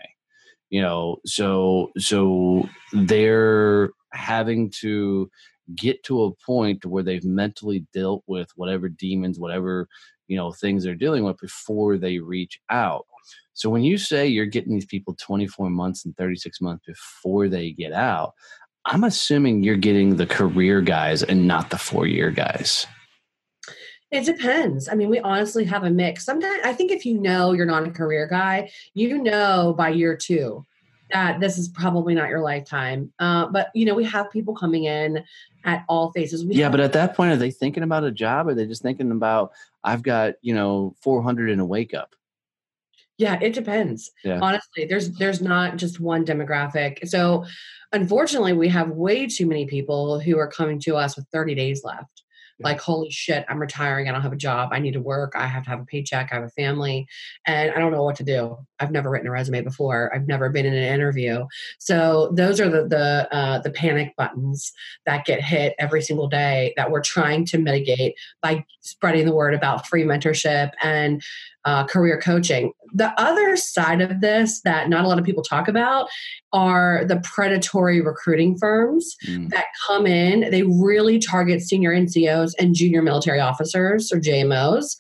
You 0.69 0.82
know, 0.82 1.17
so 1.25 1.91
so 1.97 2.69
they're 2.93 3.89
having 4.13 4.71
to 4.82 5.29
get 5.75 6.03
to 6.03 6.23
a 6.23 6.32
point 6.45 6.86
where 6.86 7.03
they've 7.03 7.23
mentally 7.23 7.86
dealt 7.93 8.23
with 8.27 8.49
whatever 8.55 8.89
demons, 8.89 9.39
whatever 9.39 9.88
you 10.27 10.38
know 10.38 10.51
things 10.51 10.84
they're 10.84 10.95
dealing 10.95 11.23
with 11.23 11.38
before 11.38 11.97
they 11.97 12.19
reach 12.19 12.60
out. 12.69 13.05
So 13.53 13.69
when 13.69 13.84
you 13.84 13.97
say 13.97 14.27
you're 14.27 14.45
getting 14.45 14.73
these 14.73 14.86
people 14.86 15.15
24 15.19 15.69
months 15.69 16.05
and 16.05 16.15
36 16.15 16.62
months 16.62 16.86
before 16.86 17.49
they 17.49 17.71
get 17.71 17.91
out, 17.91 18.34
I'm 18.86 19.03
assuming 19.03 19.63
you're 19.63 19.75
getting 19.75 20.15
the 20.15 20.25
career 20.25 20.82
guys 20.82 21.23
and 21.23 21.47
not 21.47 21.69
the 21.69 21.77
four 21.77 22.08
year 22.08 22.32
guys. 22.32 22.88
It 24.12 24.25
depends. 24.25 24.89
I 24.89 24.95
mean, 24.95 25.10
we 25.10 25.19
honestly 25.19 25.65
have 25.65 25.84
a 25.84 25.89
mix. 25.89 26.25
Sometimes 26.25 26.62
I 26.63 26.73
think 26.73 26.91
if 26.91 27.05
you 27.05 27.19
know 27.19 27.51
you're 27.51 27.65
not 27.65 27.88
a 27.88 27.91
career 27.91 28.27
guy, 28.27 28.71
you 28.93 29.21
know 29.21 29.75
by 29.77 29.89
year 29.89 30.15
two 30.15 30.65
that 31.12 31.39
this 31.39 31.58
is 31.58 31.67
probably 31.67 32.13
not 32.13 32.30
your 32.30 32.41
lifetime. 32.41 33.12
Uh, 33.19 33.48
but 33.48 33.69
you 33.74 33.86
know, 33.86 33.95
we 33.95 34.04
have 34.06 34.32
people 34.32 34.56
coming 34.56 34.86
in 34.86 35.24
at 35.65 35.84
all 35.88 36.12
phases. 36.12 36.45
We 36.45 36.56
yeah, 36.56 36.69
but 36.69 36.80
at 36.80 36.93
that 36.93 37.15
point, 37.15 37.32
are 37.32 37.38
they 37.38 37.52
thinking 37.52 37.84
about 37.84 38.04
a 38.04 38.12
job? 38.12 38.48
Or 38.48 38.52
are 38.52 38.56
they 38.56 38.65
just 38.65 38.82
thinking 38.82 39.12
about 39.12 39.52
I've 39.84 40.04
got 40.04 40.36
you 40.41 40.54
know 40.54 40.95
400 41.02 41.50
in 41.50 41.60
a 41.60 41.65
wake 41.65 41.93
up? 41.93 42.15
Yeah, 43.17 43.38
it 43.41 43.54
depends. 43.54 44.12
Yeah. 44.24 44.39
Honestly, 44.41 44.86
there's 44.86 45.12
there's 45.12 45.41
not 45.41 45.78
just 45.78 46.00
one 46.00 46.26
demographic. 46.26 47.08
So, 47.08 47.45
unfortunately, 47.91 48.54
we 48.54 48.69
have 48.69 48.89
way 48.89 49.28
too 49.28 49.45
many 49.45 49.65
people 49.65 50.19
who 50.19 50.38
are 50.38 50.48
coming 50.48 50.80
to 50.82 50.95
us 50.95 51.15
with 51.15 51.26
30 51.32 51.56
days 51.56 51.84
left 51.84 52.24
like 52.62 52.80
holy 52.80 53.10
shit 53.10 53.45
i'm 53.48 53.60
retiring 53.60 54.08
i 54.08 54.12
don't 54.12 54.22
have 54.22 54.34
a 54.34 54.38
job 54.38 54.69
i 54.72 54.80
need 54.80 54.93
to 54.93 55.02
work 55.02 55.34
i 55.36 55.48
have 55.48 55.63
to 55.63 55.69
have 55.69 55.80
a 55.80 55.86
paycheck 55.86 56.30
i 56.32 56.36
have 56.36 56.43
a 56.43 56.50
family 56.50 57.08
and 57.45 57.72
i 57.72 57.80
don't 57.80 57.91
know 57.91 58.04
what 58.04 58.15
to 58.15 58.24
do 58.24 58.58
i've 58.80 58.92
never 58.92 59.10
written 59.10 59.28
a 59.28 59.32
resume 59.32 59.62
before 59.62 60.13
i've 60.13 60.28
never 60.28 60.50
been 60.50 60.65
in 60.65 60.74
an 60.74 60.94
interview 60.94 61.46
so 61.78 62.32
those 62.36 62.60
are 62.60 62.70
the 62.70 62.88
the 62.88 63.28
uh, 63.34 63.60
the 63.60 63.72
panic 63.72 64.15
buttons 64.15 64.72
that 65.06 65.26
get 65.26 65.42
hit 65.42 65.74
every 65.80 66.02
single 66.02 66.28
day 66.28 66.74
that 66.78 66.92
we're 66.92 67.02
trying 67.02 67.46
to 67.46 67.58
mitigate 67.58 68.15
by 68.42 68.63
spreading 68.82 69.26
the 69.26 69.36
word 69.36 69.54
about 69.54 69.88
free 69.88 70.04
mentorship 70.04 70.72
and 70.82 71.22
uh, 71.65 71.86
career 71.86 72.20
coaching. 72.20 72.72
The 72.94 73.12
other 73.20 73.56
side 73.56 74.02
of 74.02 74.22
this 74.22 74.62
that 74.62 74.89
not 74.89 75.06
a 75.06 75.08
lot 75.08 75.20
of 75.20 75.26
people 75.26 75.44
talk 75.44 75.68
about 75.68 76.10
are 76.54 77.06
the 77.06 77.20
predatory 77.24 78.02
recruiting 78.02 78.58
firms 78.58 79.15
mm. 79.28 79.50
that 79.50 79.65
come 79.86 80.08
in. 80.08 80.50
They 80.50 80.63
really 80.63 81.20
target 81.20 81.62
senior 81.62 81.94
NCOs 81.94 82.54
and 82.58 82.74
junior 82.74 83.02
military 83.02 83.39
officers 83.39 84.12
or 84.12 84.20
JMOs, 84.20 84.98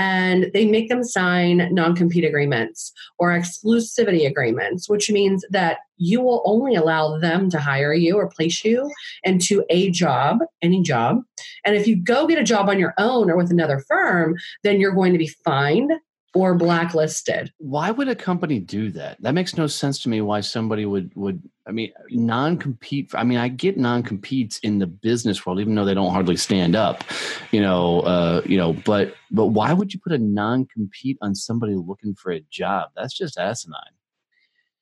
and 0.00 0.50
they 0.54 0.64
make 0.64 0.88
them 0.88 1.04
sign 1.04 1.68
non 1.72 1.94
compete 1.94 2.24
agreements 2.24 2.90
or 3.18 3.28
exclusivity 3.32 4.26
agreements, 4.26 4.88
which 4.88 5.10
means 5.10 5.44
that 5.50 5.80
you 5.98 6.22
will 6.22 6.42
only 6.46 6.74
allow 6.74 7.18
them 7.18 7.50
to 7.50 7.60
hire 7.60 7.92
you 7.92 8.16
or 8.16 8.26
place 8.26 8.64
you 8.64 8.90
into 9.24 9.62
a 9.68 9.90
job, 9.90 10.38
any 10.62 10.82
job. 10.82 11.18
And 11.66 11.76
if 11.76 11.86
you 11.86 12.02
go 12.02 12.26
get 12.26 12.38
a 12.38 12.42
job 12.42 12.70
on 12.70 12.78
your 12.78 12.94
own 12.96 13.30
or 13.30 13.36
with 13.36 13.50
another 13.50 13.84
firm, 13.86 14.36
then 14.62 14.80
you're 14.80 14.94
going 14.94 15.12
to 15.12 15.18
be 15.18 15.28
fined 15.44 15.92
or 16.34 16.54
blacklisted. 16.54 17.52
Why 17.58 17.90
would 17.90 18.08
a 18.08 18.14
company 18.14 18.60
do 18.60 18.90
that? 18.92 19.20
That 19.20 19.34
makes 19.34 19.56
no 19.56 19.66
sense 19.66 19.98
to 20.02 20.08
me. 20.08 20.20
Why 20.20 20.40
somebody 20.40 20.86
would 20.86 21.10
would 21.16 21.42
I 21.66 21.72
mean 21.72 21.92
non 22.10 22.56
compete? 22.56 23.10
I 23.14 23.24
mean, 23.24 23.38
I 23.38 23.48
get 23.48 23.76
non 23.76 24.02
competes 24.02 24.58
in 24.58 24.78
the 24.78 24.86
business 24.86 25.44
world, 25.44 25.60
even 25.60 25.74
though 25.74 25.84
they 25.84 25.94
don't 25.94 26.12
hardly 26.12 26.36
stand 26.36 26.76
up, 26.76 27.04
you 27.50 27.60
know. 27.60 28.00
Uh, 28.00 28.42
you 28.44 28.56
know, 28.56 28.72
but 28.72 29.14
but 29.30 29.46
why 29.46 29.72
would 29.72 29.92
you 29.92 30.00
put 30.00 30.12
a 30.12 30.18
non 30.18 30.66
compete 30.66 31.18
on 31.20 31.34
somebody 31.34 31.74
looking 31.74 32.14
for 32.14 32.32
a 32.32 32.40
job? 32.50 32.90
That's 32.96 33.16
just 33.16 33.38
asinine. 33.38 33.80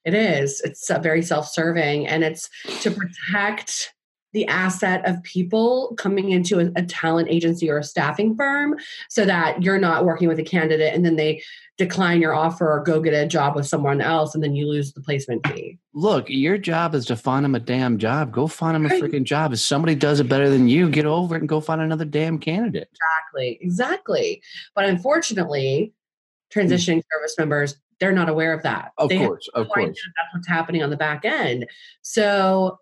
It 0.05 0.15
is. 0.15 0.61
It's 0.63 0.91
uh, 0.91 0.99
very 1.01 1.23
self-serving, 1.23 2.07
and 2.07 2.25
it's 2.25 2.49
to 2.83 2.91
protect 2.91 3.93
the 4.33 4.47
asset 4.47 5.07
of 5.07 5.23
people 5.23 5.95
coming 5.97 6.31
into 6.31 6.61
a, 6.61 6.71
a, 6.77 6.83
talent 6.83 7.29
agency 7.31 7.71
or 7.71 7.79
a 7.79 7.85
staffing 7.85 8.37
firm 8.37 8.77
so 9.09 9.25
that 9.25 9.63
you're 9.63 9.79
not 9.79 10.05
working 10.05 10.29
with 10.29 10.39
a 10.39 10.43
candidate 10.43 10.95
and 10.95 11.05
then 11.05 11.17
they 11.17 11.43
decline 11.79 12.21
your 12.21 12.35
offer 12.35 12.71
or 12.71 12.83
go 12.83 13.01
get 13.01 13.15
a 13.15 13.27
job 13.27 13.55
with 13.55 13.67
someone 13.67 14.01
else 14.01 14.35
and 14.35 14.43
then 14.43 14.55
you 14.55 14.67
lose 14.67 14.93
the 14.93 15.01
placement 15.01 15.47
fee. 15.47 15.79
Look, 15.95 16.27
your 16.29 16.59
job 16.59 16.95
is 16.95 17.07
to 17.07 17.17
find 17.17 17.45
them 17.45 17.55
a 17.55 17.61
damn 17.61 17.99
job. 17.99 18.33
Go 18.33 18.49
find 18.49 18.75
them 18.75 18.87
a 18.87 18.89
freaking 18.89 19.25
job. 19.25 19.53
If 19.53 19.61
somebody 19.61 19.95
does 19.95 20.21
it 20.21 20.29
better 20.29 20.51
than 20.51 20.69
you, 20.69 20.91
get 20.91 21.07
over 21.07 21.37
it 21.37 21.41
and 21.41 21.49
go 21.49 21.61
find 21.61 21.81
another 21.81 22.05
damn 22.05 22.39
candidate. 22.39 22.91
Exactly. 22.93 23.59
Exactly. 23.61 24.43
But 24.75 24.87
unfortunately, 24.87 25.95
hmm. 26.53 26.61
transitioning 26.61 27.03
service 27.11 27.37
members 27.39 27.77
they're 28.01 28.13
not 28.13 28.29
aware 28.29 28.53
of 28.53 28.63
that. 28.63 28.93
Of 28.97 29.09
they 29.09 29.19
course, 29.19 29.49
of 29.55 29.69
course. 29.69 29.87
That's 29.87 30.35
what's 30.35 30.47
happening 30.47 30.83
on 30.83 30.91
the 30.91 30.97
back 30.97 31.25
end. 31.25 31.67
So 32.03 32.79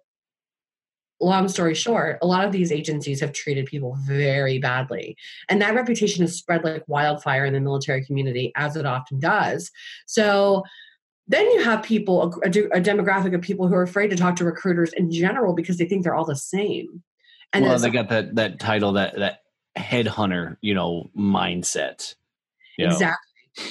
long 1.20 1.48
story 1.48 1.74
short, 1.74 2.18
a 2.22 2.26
lot 2.26 2.44
of 2.44 2.52
these 2.52 2.70
agencies 2.70 3.20
have 3.20 3.32
treated 3.32 3.66
people 3.66 3.96
very 4.02 4.58
badly. 4.58 5.16
And 5.48 5.60
that 5.62 5.74
reputation 5.74 6.22
has 6.22 6.36
spread 6.36 6.64
like 6.64 6.84
wildfire 6.86 7.44
in 7.44 7.54
the 7.54 7.60
military 7.60 8.04
community, 8.04 8.52
as 8.56 8.76
it 8.76 8.86
often 8.86 9.18
does. 9.18 9.70
So 10.06 10.62
then 11.26 11.50
you 11.52 11.64
have 11.64 11.82
people, 11.82 12.34
a, 12.44 12.48
a 12.48 12.80
demographic 12.80 13.34
of 13.34 13.40
people 13.40 13.66
who 13.66 13.74
are 13.74 13.82
afraid 13.82 14.10
to 14.10 14.16
talk 14.16 14.36
to 14.36 14.44
recruiters 14.44 14.92
in 14.92 15.10
general 15.10 15.54
because 15.54 15.78
they 15.78 15.86
think 15.86 16.04
they're 16.04 16.14
all 16.14 16.24
the 16.24 16.36
same. 16.36 17.02
And 17.52 17.64
well, 17.64 17.78
they 17.78 17.90
got 17.90 18.08
that 18.10 18.34
that 18.34 18.58
title, 18.58 18.92
that 18.92 19.16
that 19.16 19.40
headhunter, 19.78 20.56
you 20.60 20.74
know, 20.74 21.10
mindset. 21.16 22.14
You 22.76 22.86
know? 22.86 22.92
Exactly. 22.92 23.16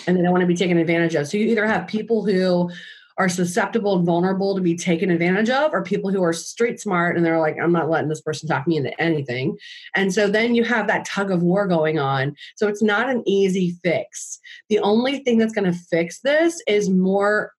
And 0.07 0.17
they 0.17 0.21
don't 0.21 0.31
want 0.31 0.41
to 0.41 0.47
be 0.47 0.55
taken 0.55 0.77
advantage 0.77 1.13
of. 1.15 1.27
So 1.27 1.37
you 1.37 1.47
either 1.47 1.67
have 1.67 1.87
people 1.87 2.25
who 2.25 2.71
are 3.17 3.29
susceptible 3.29 3.97
and 3.97 4.05
vulnerable 4.05 4.55
to 4.55 4.61
be 4.61 4.75
taken 4.75 5.09
advantage 5.09 5.49
of 5.49 5.73
or 5.73 5.83
people 5.83 6.11
who 6.11 6.23
are 6.23 6.33
street 6.33 6.79
smart 6.79 7.15
and 7.15 7.25
they're 7.25 7.39
like 7.39 7.55
i'm 7.61 7.71
not 7.71 7.89
letting 7.89 8.09
this 8.09 8.21
person 8.21 8.47
talk 8.47 8.67
me 8.67 8.77
into 8.77 9.01
anything. 9.01 9.57
And 9.93 10.13
so 10.13 10.27
then 10.27 10.55
you 10.55 10.63
have 10.63 10.87
that 10.87 11.05
tug 11.05 11.31
of 11.31 11.41
war 11.41 11.67
going 11.67 11.99
on. 11.99 12.35
So 12.55 12.67
it's 12.67 12.81
not 12.81 13.09
an 13.09 13.23
easy 13.25 13.77
fix. 13.83 14.39
The 14.69 14.79
only 14.79 15.19
thing 15.19 15.37
that's 15.37 15.53
going 15.53 15.71
to 15.71 15.79
fix 15.89 16.21
this 16.21 16.61
is 16.67 16.89
more 16.89 17.51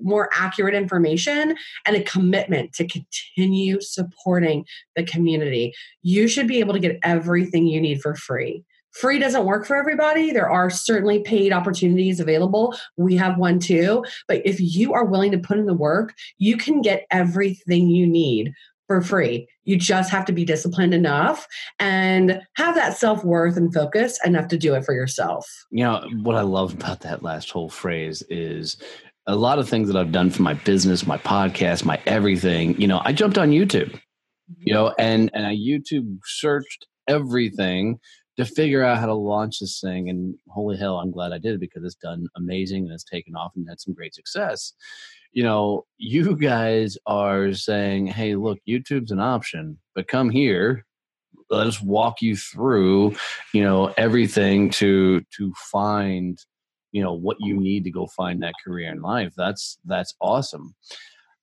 more 0.00 0.28
accurate 0.32 0.74
information 0.74 1.56
and 1.84 1.96
a 1.96 2.02
commitment 2.04 2.72
to 2.72 2.86
continue 2.86 3.80
supporting 3.80 4.64
the 4.94 5.02
community. 5.02 5.74
You 6.02 6.28
should 6.28 6.46
be 6.46 6.60
able 6.60 6.72
to 6.74 6.78
get 6.78 7.00
everything 7.02 7.66
you 7.66 7.80
need 7.80 8.00
for 8.00 8.14
free 8.14 8.62
Free 9.00 9.20
doesn't 9.20 9.44
work 9.44 9.64
for 9.64 9.76
everybody. 9.76 10.32
There 10.32 10.50
are 10.50 10.70
certainly 10.70 11.20
paid 11.20 11.52
opportunities 11.52 12.18
available. 12.18 12.76
We 12.96 13.16
have 13.16 13.38
one 13.38 13.60
too. 13.60 14.04
But 14.26 14.42
if 14.44 14.60
you 14.60 14.92
are 14.92 15.04
willing 15.04 15.30
to 15.32 15.38
put 15.38 15.58
in 15.58 15.66
the 15.66 15.74
work, 15.74 16.14
you 16.38 16.56
can 16.56 16.80
get 16.80 17.06
everything 17.10 17.88
you 17.88 18.08
need 18.08 18.52
for 18.88 19.00
free. 19.00 19.46
You 19.64 19.76
just 19.76 20.10
have 20.10 20.24
to 20.24 20.32
be 20.32 20.44
disciplined 20.44 20.94
enough 20.94 21.46
and 21.78 22.40
have 22.54 22.74
that 22.74 22.96
self 22.96 23.22
worth 23.22 23.56
and 23.56 23.72
focus 23.72 24.18
enough 24.24 24.48
to 24.48 24.58
do 24.58 24.74
it 24.74 24.84
for 24.84 24.94
yourself. 24.94 25.46
You 25.70 25.84
know, 25.84 26.08
what 26.22 26.34
I 26.34 26.40
love 26.40 26.74
about 26.74 27.00
that 27.00 27.22
last 27.22 27.50
whole 27.50 27.68
phrase 27.68 28.24
is 28.28 28.78
a 29.26 29.36
lot 29.36 29.60
of 29.60 29.68
things 29.68 29.86
that 29.88 29.96
I've 29.96 30.10
done 30.10 30.30
for 30.30 30.42
my 30.42 30.54
business, 30.54 31.06
my 31.06 31.18
podcast, 31.18 31.84
my 31.84 32.00
everything. 32.06 32.80
You 32.80 32.88
know, 32.88 33.00
I 33.04 33.12
jumped 33.12 33.38
on 33.38 33.50
YouTube, 33.50 34.00
you 34.58 34.72
know, 34.74 34.92
and, 34.98 35.30
and 35.34 35.46
I 35.46 35.54
YouTube 35.54 36.18
searched 36.24 36.86
everything 37.06 38.00
to 38.38 38.44
figure 38.44 38.84
out 38.84 38.98
how 38.98 39.06
to 39.06 39.14
launch 39.14 39.58
this 39.58 39.80
thing. 39.80 40.08
And 40.08 40.36
holy 40.48 40.76
hell, 40.76 40.98
I'm 40.98 41.10
glad 41.10 41.32
I 41.32 41.38
did 41.38 41.58
because 41.58 41.82
it's 41.84 41.96
done 41.96 42.28
amazing 42.36 42.84
and 42.84 42.92
it's 42.92 43.04
taken 43.04 43.34
off 43.34 43.52
and 43.56 43.68
had 43.68 43.80
some 43.80 43.94
great 43.94 44.14
success. 44.14 44.72
You 45.32 45.42
know, 45.42 45.86
you 45.98 46.36
guys 46.36 46.96
are 47.06 47.52
saying, 47.52 48.06
hey, 48.06 48.36
look, 48.36 48.58
YouTube's 48.66 49.10
an 49.10 49.18
option, 49.18 49.78
but 49.94 50.06
come 50.06 50.30
here. 50.30 50.86
Let 51.50 51.66
us 51.66 51.82
walk 51.82 52.22
you 52.22 52.36
through, 52.36 53.16
you 53.52 53.62
know, 53.62 53.92
everything 53.96 54.70
to 54.70 55.20
to 55.36 55.52
find, 55.72 56.38
you 56.92 57.02
know, 57.02 57.14
what 57.14 57.38
you 57.40 57.58
need 57.58 57.84
to 57.84 57.90
go 57.90 58.06
find 58.06 58.42
that 58.42 58.54
career 58.64 58.92
in 58.92 59.00
life. 59.00 59.32
That's 59.36 59.78
that's 59.84 60.14
awesome. 60.20 60.74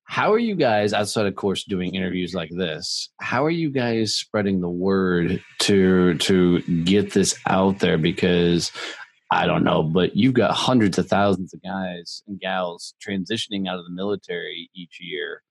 How 0.06 0.32
are 0.32 0.40
you 0.40 0.56
guys 0.56 0.94
outside 0.94 1.26
of 1.26 1.36
course 1.36 1.64
doing 1.64 1.96
interviews 1.96 2.34
like 2.34 2.52
this? 2.52 3.10
How 3.20 3.44
are 3.44 3.50
you 3.52 3.70
guys 3.70 4.16
spreading 4.16 4.62
the 4.62 4.70
word 4.70 5.44
to 5.60 6.14
to 6.16 6.62
get 6.84 7.14
this 7.14 7.38
out 7.48 7.80
there 7.80 7.98
because 7.98 8.72
I 9.32 9.48
don't 9.48 9.64
know, 9.64 9.82
but 9.82 10.16
you've 10.16 10.36
got 10.36 10.52
hundreds 10.52 10.98
of 10.98 11.08
thousands 11.08 11.54
of 11.54 11.64
guys 11.64 12.22
and 12.28 12.40
gals 12.40 12.94
transitioning 13.06 13.68
out 13.68 13.80
of 13.80 13.86
the 13.86 13.92
military 13.92 14.70
each 14.76 15.00
year. 15.02 15.42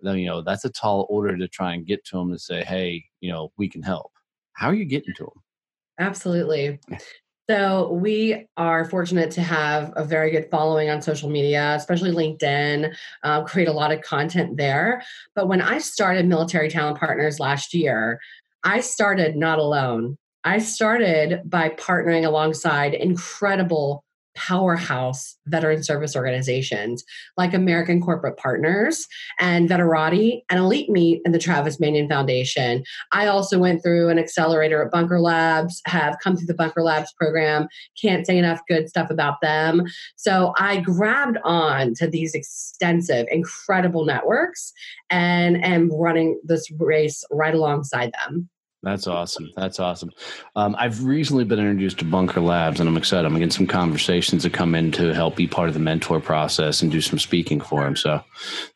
Then 0.00 0.18
you 0.18 0.26
know, 0.26 0.40
that's 0.40 0.64
a 0.64 0.70
tall 0.70 1.06
order 1.10 1.36
to 1.36 1.48
try 1.48 1.74
and 1.74 1.86
get 1.86 2.04
to 2.06 2.16
them 2.16 2.32
to 2.32 2.38
say, 2.38 2.62
"Hey, 2.62 3.04
you 3.20 3.30
know, 3.30 3.52
we 3.58 3.68
can 3.68 3.82
help." 3.82 4.12
How 4.52 4.68
are 4.68 4.74
you 4.74 4.84
getting 4.84 5.14
to 5.14 5.24
them? 5.24 5.42
Absolutely. 5.98 6.78
So 7.48 7.92
we 7.92 8.48
are 8.56 8.84
fortunate 8.86 9.30
to 9.32 9.40
have 9.40 9.92
a 9.94 10.04
very 10.04 10.32
good 10.32 10.48
following 10.50 10.90
on 10.90 11.00
social 11.00 11.30
media, 11.30 11.74
especially 11.76 12.10
LinkedIn, 12.10 12.92
uh, 13.22 13.44
create 13.44 13.68
a 13.68 13.72
lot 13.72 13.92
of 13.92 14.00
content 14.00 14.56
there. 14.56 15.02
But 15.36 15.46
when 15.46 15.60
I 15.60 15.78
started 15.78 16.26
Military 16.26 16.68
Talent 16.68 16.98
Partners 16.98 17.38
last 17.38 17.72
year, 17.72 18.18
I 18.64 18.80
started 18.80 19.36
not 19.36 19.60
alone. 19.60 20.18
I 20.42 20.58
started 20.58 21.42
by 21.44 21.68
partnering 21.70 22.26
alongside 22.26 22.94
incredible 22.94 24.04
powerhouse 24.36 25.36
veteran 25.46 25.82
service 25.82 26.14
organizations 26.14 27.04
like 27.36 27.54
American 27.54 28.00
Corporate 28.00 28.36
Partners 28.36 29.06
and 29.40 29.68
Veterati 29.68 30.42
and 30.50 30.60
Elite 30.60 30.90
Meet 30.90 31.22
and 31.24 31.34
the 31.34 31.38
Travis 31.38 31.80
Manion 31.80 32.08
Foundation. 32.08 32.84
I 33.12 33.26
also 33.26 33.58
went 33.58 33.82
through 33.82 34.08
an 34.08 34.18
accelerator 34.18 34.84
at 34.84 34.92
Bunker 34.92 35.20
Labs, 35.20 35.80
have 35.86 36.18
come 36.22 36.36
through 36.36 36.46
the 36.46 36.54
Bunker 36.54 36.82
Labs 36.82 37.12
program, 37.14 37.68
can't 38.00 38.26
say 38.26 38.38
enough 38.38 38.60
good 38.68 38.88
stuff 38.88 39.10
about 39.10 39.40
them. 39.40 39.84
So 40.16 40.52
I 40.58 40.80
grabbed 40.80 41.38
on 41.44 41.94
to 41.94 42.06
these 42.06 42.34
extensive, 42.34 43.26
incredible 43.30 44.04
networks 44.04 44.72
and 45.10 45.64
am 45.64 45.90
running 45.92 46.40
this 46.44 46.70
race 46.78 47.24
right 47.30 47.54
alongside 47.54 48.12
them. 48.12 48.48
That's 48.86 49.08
awesome. 49.08 49.50
That's 49.56 49.80
awesome. 49.80 50.12
Um, 50.54 50.76
I've 50.78 51.02
recently 51.02 51.42
been 51.42 51.58
introduced 51.58 51.98
to 51.98 52.04
Bunker 52.04 52.40
Labs, 52.40 52.78
and 52.78 52.88
I'm 52.88 52.96
excited. 52.96 53.26
I'm 53.26 53.32
getting 53.32 53.50
some 53.50 53.66
conversations 53.66 54.44
to 54.44 54.50
come 54.50 54.76
in 54.76 54.92
to 54.92 55.12
help 55.12 55.34
be 55.34 55.48
part 55.48 55.66
of 55.66 55.74
the 55.74 55.80
mentor 55.80 56.20
process 56.20 56.82
and 56.82 56.92
do 56.92 57.00
some 57.00 57.18
speaking 57.18 57.60
for 57.60 57.84
him. 57.84 57.96
So, 57.96 58.22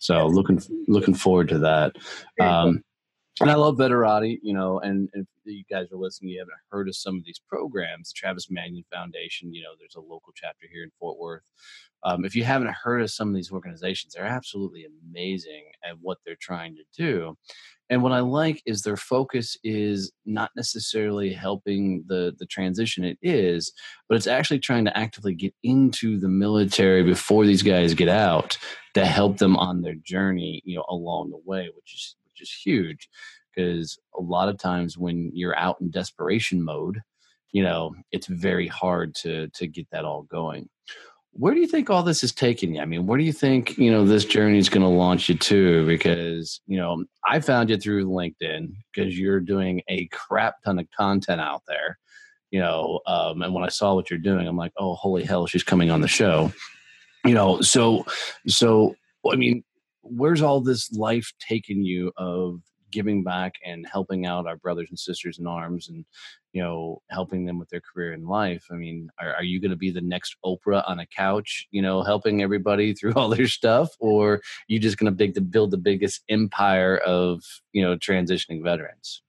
so 0.00 0.26
looking 0.26 0.60
looking 0.88 1.14
forward 1.14 1.48
to 1.50 1.60
that. 1.60 1.94
Um, 2.40 2.82
and 3.40 3.52
I 3.52 3.54
love 3.54 3.76
Veterati, 3.76 4.40
you 4.42 4.52
know, 4.52 4.80
and 4.80 5.08
if 5.12 5.26
you 5.44 5.62
guys 5.70 5.86
are 5.92 5.96
listening, 5.96 6.30
you 6.30 6.40
haven't 6.40 6.54
heard 6.72 6.88
of 6.88 6.96
some 6.96 7.16
of 7.16 7.24
these 7.24 7.40
programs, 7.48 8.08
the 8.08 8.14
Travis 8.16 8.48
Manion 8.50 8.84
Foundation, 8.92 9.54
you 9.54 9.62
know, 9.62 9.70
there's 9.78 9.94
a 9.94 10.00
local 10.00 10.32
chapter 10.34 10.66
here 10.70 10.82
in 10.82 10.90
Fort 10.98 11.20
Worth. 11.20 11.48
Um, 12.02 12.24
if 12.24 12.34
you 12.34 12.42
haven't 12.42 12.74
heard 12.82 13.00
of 13.00 13.12
some 13.12 13.28
of 13.28 13.34
these 13.34 13.52
organizations, 13.52 14.14
they're 14.14 14.24
absolutely 14.24 14.86
amazing 15.08 15.66
at 15.88 16.00
what 16.00 16.18
they're 16.26 16.36
trying 16.40 16.74
to 16.74 16.82
do. 16.96 17.38
And 17.90 18.04
what 18.04 18.12
I 18.12 18.20
like 18.20 18.62
is 18.66 18.82
their 18.82 18.96
focus 18.96 19.56
is 19.64 20.12
not 20.24 20.52
necessarily 20.56 21.32
helping 21.32 22.04
the 22.06 22.34
the 22.38 22.46
transition. 22.46 23.04
It 23.04 23.18
is, 23.20 23.72
but 24.08 24.14
it's 24.14 24.28
actually 24.28 24.60
trying 24.60 24.84
to 24.84 24.96
actively 24.96 25.34
get 25.34 25.52
into 25.64 26.18
the 26.18 26.28
military 26.28 27.02
before 27.02 27.44
these 27.44 27.62
guys 27.62 27.92
get 27.94 28.08
out 28.08 28.56
to 28.94 29.04
help 29.04 29.38
them 29.38 29.56
on 29.56 29.82
their 29.82 29.96
journey, 29.96 30.62
you 30.64 30.76
know, 30.76 30.84
along 30.88 31.30
the 31.30 31.40
way, 31.44 31.68
which 31.74 31.94
is 31.94 32.16
which 32.24 32.40
is 32.40 32.52
huge 32.64 33.08
because 33.54 33.98
a 34.16 34.22
lot 34.22 34.48
of 34.48 34.56
times 34.56 34.96
when 34.96 35.30
you're 35.34 35.58
out 35.58 35.80
in 35.80 35.90
desperation 35.90 36.62
mode, 36.62 37.00
you 37.52 37.62
know, 37.64 37.94
it's 38.12 38.28
very 38.28 38.68
hard 38.68 39.14
to 39.16 39.48
to 39.48 39.66
get 39.66 39.88
that 39.90 40.04
all 40.04 40.22
going 40.22 40.68
where 41.32 41.54
do 41.54 41.60
you 41.60 41.66
think 41.66 41.88
all 41.88 42.02
this 42.02 42.24
is 42.24 42.32
taking 42.32 42.74
you? 42.74 42.82
I 42.82 42.84
mean, 42.84 43.06
where 43.06 43.18
do 43.18 43.24
you 43.24 43.32
think 43.32 43.78
you 43.78 43.90
know 43.90 44.04
this 44.04 44.24
journey 44.24 44.58
is 44.58 44.68
going 44.68 44.82
to 44.82 44.88
launch 44.88 45.28
you 45.28 45.36
to? 45.36 45.86
Because 45.86 46.60
you 46.66 46.76
know, 46.76 47.04
I 47.26 47.40
found 47.40 47.70
you 47.70 47.76
through 47.76 48.06
LinkedIn 48.06 48.72
because 48.92 49.18
you're 49.18 49.40
doing 49.40 49.82
a 49.88 50.06
crap 50.08 50.62
ton 50.64 50.78
of 50.78 50.86
content 50.96 51.40
out 51.40 51.62
there. 51.68 51.98
You 52.50 52.60
know, 52.60 53.00
um, 53.06 53.42
and 53.42 53.54
when 53.54 53.64
I 53.64 53.68
saw 53.68 53.94
what 53.94 54.10
you're 54.10 54.18
doing, 54.18 54.46
I'm 54.48 54.56
like, 54.56 54.72
oh, 54.76 54.94
holy 54.94 55.24
hell, 55.24 55.46
she's 55.46 55.62
coming 55.62 55.90
on 55.90 56.00
the 56.00 56.08
show. 56.08 56.52
You 57.24 57.34
know, 57.34 57.60
so 57.60 58.04
so 58.46 58.96
I 59.30 59.36
mean, 59.36 59.62
where's 60.02 60.42
all 60.42 60.60
this 60.60 60.90
life 60.92 61.32
taking 61.38 61.84
you 61.84 62.12
of 62.16 62.60
giving 62.90 63.22
back 63.22 63.54
and 63.64 63.86
helping 63.90 64.26
out 64.26 64.46
our 64.46 64.56
brothers 64.56 64.88
and 64.90 64.98
sisters 64.98 65.38
in 65.38 65.46
arms 65.46 65.88
and 65.88 66.04
you 66.52 66.62
know 66.62 67.00
helping 67.10 67.44
them 67.44 67.58
with 67.58 67.68
their 67.68 67.80
career 67.80 68.12
in 68.12 68.26
life. 68.26 68.66
I 68.70 68.74
mean 68.74 69.10
are, 69.20 69.34
are 69.34 69.44
you 69.44 69.60
going 69.60 69.70
to 69.70 69.76
be 69.76 69.90
the 69.90 70.00
next 70.00 70.36
oprah 70.44 70.88
on 70.88 71.00
a 71.00 71.06
couch 71.06 71.66
you 71.70 71.82
know 71.82 72.02
helping 72.02 72.42
everybody 72.42 72.94
through 72.94 73.14
all 73.14 73.28
their 73.28 73.48
stuff? 73.48 73.90
Or 73.98 74.34
are 74.34 74.40
you 74.68 74.78
just 74.78 74.98
going 74.98 75.16
to 75.16 75.40
build 75.40 75.70
the 75.70 75.78
biggest 75.78 76.22
empire 76.28 76.98
of 76.98 77.42
you 77.72 77.82
know 77.82 77.96
transitioning 77.96 78.62
veterans? 78.62 79.22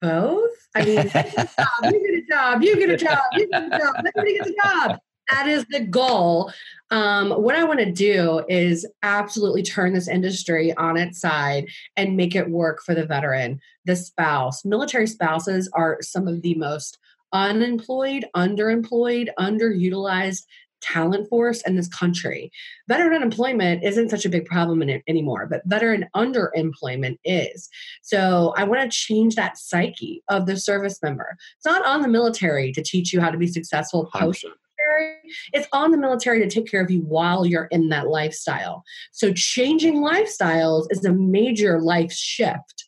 Both? 0.00 0.50
I 0.74 0.84
mean 0.84 0.96
you 0.96 1.04
get 1.04 2.22
a 2.22 2.26
job 2.26 2.62
you 2.62 2.76
get 2.76 2.90
a 2.90 2.96
job 2.96 3.18
you 3.32 3.48
get 3.48 3.64
a 3.64 3.68
job 3.70 3.72
you 3.72 3.72
get 3.72 3.72
a 3.72 3.78
job 3.78 3.94
everybody 3.98 4.34
gets 4.34 4.50
a 4.50 4.54
job 4.54 4.98
that 5.30 5.46
is 5.46 5.64
the 5.70 5.80
goal. 5.80 6.52
Um, 6.90 7.30
what 7.30 7.54
I 7.54 7.64
want 7.64 7.80
to 7.80 7.90
do 7.90 8.44
is 8.48 8.86
absolutely 9.02 9.62
turn 9.62 9.94
this 9.94 10.08
industry 10.08 10.74
on 10.74 10.96
its 10.96 11.20
side 11.20 11.68
and 11.96 12.16
make 12.16 12.34
it 12.34 12.50
work 12.50 12.82
for 12.82 12.94
the 12.94 13.06
veteran, 13.06 13.60
the 13.84 13.96
spouse. 13.96 14.64
Military 14.64 15.06
spouses 15.06 15.70
are 15.74 15.98
some 16.00 16.28
of 16.28 16.42
the 16.42 16.54
most 16.54 16.98
unemployed, 17.32 18.26
underemployed, 18.36 19.28
underutilized 19.38 20.44
talent 20.84 21.28
force 21.28 21.62
in 21.62 21.76
this 21.76 21.88
country. 21.88 22.52
Veteran 22.88 23.14
unemployment 23.14 23.82
isn't 23.82 24.10
such 24.10 24.24
a 24.24 24.28
big 24.28 24.44
problem 24.44 24.82
in 24.82 24.90
it 24.90 25.02
anymore, 25.08 25.46
but 25.50 25.62
veteran 25.64 26.06
underemployment 26.14 27.18
is. 27.24 27.68
So 28.02 28.52
I 28.56 28.64
want 28.64 28.82
to 28.82 28.96
change 28.96 29.34
that 29.34 29.56
psyche 29.56 30.22
of 30.28 30.46
the 30.46 30.56
service 30.56 30.98
member. 31.02 31.36
It's 31.56 31.64
not 31.64 31.84
on 31.86 32.02
the 32.02 32.08
military 32.08 32.70
to 32.72 32.82
teach 32.82 33.12
you 33.12 33.20
how 33.20 33.30
to 33.30 33.38
be 33.38 33.46
successful 33.46 34.10
post 34.14 34.44
it's 35.52 35.68
on 35.72 35.90
the 35.90 35.98
military 35.98 36.40
to 36.40 36.48
take 36.48 36.70
care 36.70 36.82
of 36.82 36.90
you 36.90 37.00
while 37.00 37.46
you're 37.46 37.66
in 37.66 37.88
that 37.90 38.08
lifestyle. 38.08 38.82
So 39.12 39.32
changing 39.32 39.96
lifestyles 39.96 40.86
is 40.90 41.04
a 41.04 41.12
major 41.12 41.80
life 41.80 42.12
shift. 42.12 42.86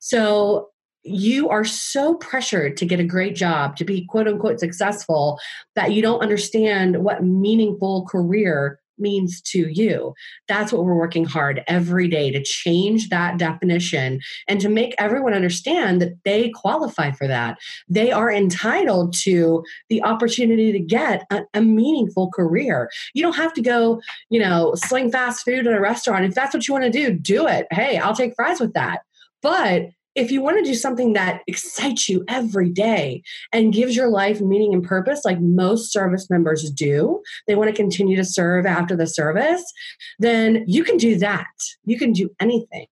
So 0.00 0.68
you 1.02 1.48
are 1.48 1.64
so 1.64 2.14
pressured 2.14 2.76
to 2.76 2.86
get 2.86 3.00
a 3.00 3.04
great 3.04 3.34
job, 3.34 3.76
to 3.76 3.84
be 3.84 4.04
quote 4.06 4.28
unquote 4.28 4.60
successful, 4.60 5.38
that 5.74 5.92
you 5.92 6.02
don't 6.02 6.20
understand 6.20 7.02
what 7.02 7.24
meaningful 7.24 8.06
career 8.06 8.80
means 8.98 9.40
to 9.42 9.68
you. 9.68 10.14
That's 10.46 10.72
what 10.72 10.84
we're 10.84 10.94
working 10.94 11.24
hard 11.24 11.62
every 11.66 12.08
day 12.08 12.30
to 12.30 12.42
change 12.42 13.08
that 13.08 13.38
definition 13.38 14.20
and 14.46 14.60
to 14.60 14.68
make 14.68 14.94
everyone 14.98 15.34
understand 15.34 16.00
that 16.00 16.16
they 16.24 16.50
qualify 16.50 17.10
for 17.10 17.26
that. 17.26 17.58
They 17.88 18.12
are 18.12 18.32
entitled 18.32 19.14
to 19.22 19.64
the 19.88 20.02
opportunity 20.02 20.72
to 20.72 20.80
get 20.80 21.24
a, 21.30 21.42
a 21.54 21.62
meaningful 21.62 22.30
career. 22.30 22.90
You 23.14 23.22
don't 23.22 23.36
have 23.36 23.54
to 23.54 23.62
go, 23.62 24.00
you 24.30 24.40
know, 24.40 24.74
sling 24.74 25.10
fast 25.10 25.44
food 25.44 25.66
at 25.66 25.74
a 25.74 25.80
restaurant. 25.80 26.24
If 26.24 26.34
that's 26.34 26.54
what 26.54 26.66
you 26.66 26.74
want 26.74 26.84
to 26.84 26.90
do, 26.90 27.12
do 27.12 27.46
it. 27.46 27.66
Hey, 27.70 27.98
I'll 27.98 28.14
take 28.14 28.34
fries 28.34 28.60
with 28.60 28.74
that. 28.74 29.00
But 29.40 29.90
if 30.18 30.32
you 30.32 30.42
want 30.42 30.58
to 30.58 30.64
do 30.64 30.74
something 30.74 31.12
that 31.12 31.42
excites 31.46 32.08
you 32.08 32.24
every 32.26 32.70
day 32.70 33.22
and 33.52 33.72
gives 33.72 33.94
your 33.94 34.08
life 34.08 34.40
meaning 34.40 34.74
and 34.74 34.82
purpose, 34.82 35.24
like 35.24 35.40
most 35.40 35.92
service 35.92 36.28
members 36.28 36.70
do, 36.70 37.22
they 37.46 37.54
want 37.54 37.70
to 37.70 37.76
continue 37.76 38.16
to 38.16 38.24
serve 38.24 38.66
after 38.66 38.96
the 38.96 39.06
service, 39.06 39.64
then 40.18 40.64
you 40.66 40.82
can 40.82 40.96
do 40.96 41.16
that. 41.18 41.46
You 41.84 41.98
can 41.98 42.12
do 42.12 42.30
anything 42.40 42.86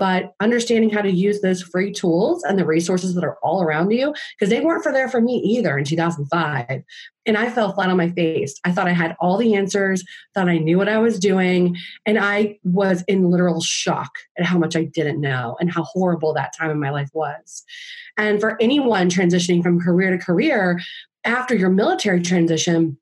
but 0.00 0.32
understanding 0.40 0.88
how 0.88 1.02
to 1.02 1.12
use 1.12 1.42
those 1.42 1.62
free 1.62 1.92
tools 1.92 2.42
and 2.42 2.58
the 2.58 2.64
resources 2.64 3.14
that 3.14 3.22
are 3.22 3.36
all 3.42 3.62
around 3.62 3.90
you 3.90 4.14
because 4.32 4.48
they 4.48 4.60
weren't 4.60 4.82
for 4.82 4.92
there 4.92 5.10
for 5.10 5.20
me 5.20 5.34
either 5.44 5.76
in 5.76 5.84
2005 5.84 6.82
and 7.26 7.36
i 7.36 7.50
fell 7.50 7.72
flat 7.74 7.90
on 7.90 7.98
my 7.98 8.08
face. 8.10 8.58
I 8.64 8.72
thought 8.72 8.88
i 8.88 8.92
had 8.92 9.14
all 9.20 9.36
the 9.36 9.54
answers 9.54 10.02
thought 10.34 10.48
i 10.48 10.56
knew 10.56 10.78
what 10.78 10.88
i 10.88 10.96
was 10.96 11.18
doing 11.18 11.76
and 12.06 12.18
i 12.18 12.58
was 12.64 13.04
in 13.06 13.30
literal 13.30 13.60
shock 13.60 14.10
at 14.38 14.46
how 14.46 14.56
much 14.56 14.74
i 14.74 14.84
didn't 14.84 15.20
know 15.20 15.56
and 15.60 15.70
how 15.70 15.82
horrible 15.82 16.32
that 16.32 16.54
time 16.58 16.70
in 16.70 16.80
my 16.80 16.90
life 16.90 17.10
was. 17.12 17.62
And 18.16 18.40
for 18.40 18.60
anyone 18.60 19.10
transitioning 19.10 19.62
from 19.62 19.80
career 19.80 20.10
to 20.16 20.24
career 20.24 20.80
after 21.24 21.54
your 21.54 21.70
military 21.70 22.22
transition 22.22 22.96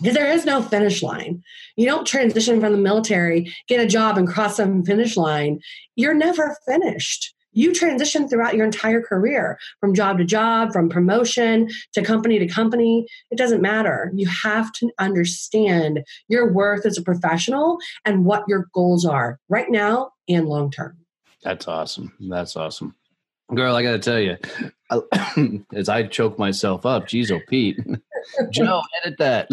because 0.00 0.14
there 0.14 0.30
is 0.30 0.44
no 0.44 0.62
finish 0.62 1.02
line. 1.02 1.42
You 1.76 1.86
don't 1.86 2.06
transition 2.06 2.60
from 2.60 2.72
the 2.72 2.78
military, 2.78 3.52
get 3.68 3.80
a 3.80 3.86
job, 3.86 4.18
and 4.18 4.26
cross 4.26 4.56
some 4.56 4.84
finish 4.84 5.16
line. 5.16 5.60
You're 5.96 6.14
never 6.14 6.56
finished. 6.66 7.34
You 7.52 7.74
transition 7.74 8.28
throughout 8.28 8.54
your 8.54 8.64
entire 8.64 9.02
career 9.02 9.58
from 9.80 9.94
job 9.94 10.18
to 10.18 10.24
job, 10.24 10.72
from 10.72 10.88
promotion 10.88 11.68
to 11.94 12.02
company 12.02 12.38
to 12.38 12.46
company. 12.46 13.06
It 13.30 13.38
doesn't 13.38 13.60
matter. 13.60 14.12
You 14.14 14.28
have 14.28 14.72
to 14.74 14.90
understand 14.98 16.04
your 16.28 16.52
worth 16.52 16.86
as 16.86 16.96
a 16.96 17.02
professional 17.02 17.78
and 18.04 18.24
what 18.24 18.44
your 18.46 18.68
goals 18.72 19.04
are 19.04 19.40
right 19.48 19.68
now 19.68 20.12
and 20.28 20.48
long 20.48 20.70
term. 20.70 20.96
That's 21.42 21.66
awesome. 21.66 22.12
That's 22.20 22.56
awesome. 22.56 22.94
Girl, 23.52 23.74
I 23.74 23.82
got 23.82 23.92
to 23.92 23.98
tell 23.98 24.20
you, 24.20 24.36
as 25.74 25.88
I 25.88 26.04
choke 26.04 26.38
myself 26.38 26.86
up, 26.86 27.08
geez, 27.08 27.32
oh, 27.32 27.40
Pete, 27.48 27.80
Joe, 28.50 28.82
edit 29.04 29.18
that. 29.18 29.48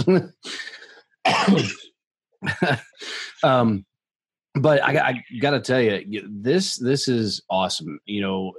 um, 3.43 3.85
but 4.55 4.83
I, 4.83 5.09
I 5.09 5.23
got 5.39 5.51
to 5.51 5.59
tell 5.59 5.81
you, 5.81 6.27
this 6.29 6.77
this 6.77 7.07
is 7.07 7.41
awesome. 7.49 7.99
You 8.05 8.21
know, 8.21 8.53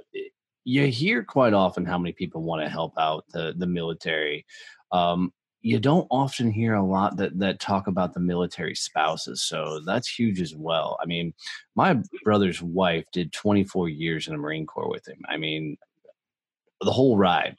you 0.63 0.87
hear 0.87 1.23
quite 1.23 1.53
often 1.53 1.85
how 1.85 1.97
many 1.97 2.13
people 2.13 2.43
want 2.43 2.63
to 2.63 2.69
help 2.69 2.93
out 2.97 3.25
the 3.31 3.53
the 3.57 3.67
military. 3.67 4.45
Um, 4.91 5.33
you 5.61 5.79
don't 5.79 6.07
often 6.09 6.51
hear 6.51 6.75
a 6.75 6.85
lot 6.85 7.17
that 7.17 7.37
that 7.37 7.59
talk 7.59 7.87
about 7.87 8.13
the 8.13 8.19
military 8.19 8.75
spouses 8.75 9.41
so 9.41 9.81
that's 9.85 10.07
huge 10.07 10.41
as 10.41 10.55
well 10.55 10.97
i 11.01 11.05
mean 11.05 11.33
my 11.75 11.97
brother's 12.23 12.61
wife 12.61 13.05
did 13.11 13.31
24 13.33 13.89
years 13.89 14.27
in 14.27 14.33
the 14.33 14.39
marine 14.39 14.65
corps 14.65 14.89
with 14.89 15.07
him 15.07 15.19
i 15.27 15.37
mean 15.37 15.77
the 16.81 16.91
whole 16.91 17.17
ride 17.17 17.55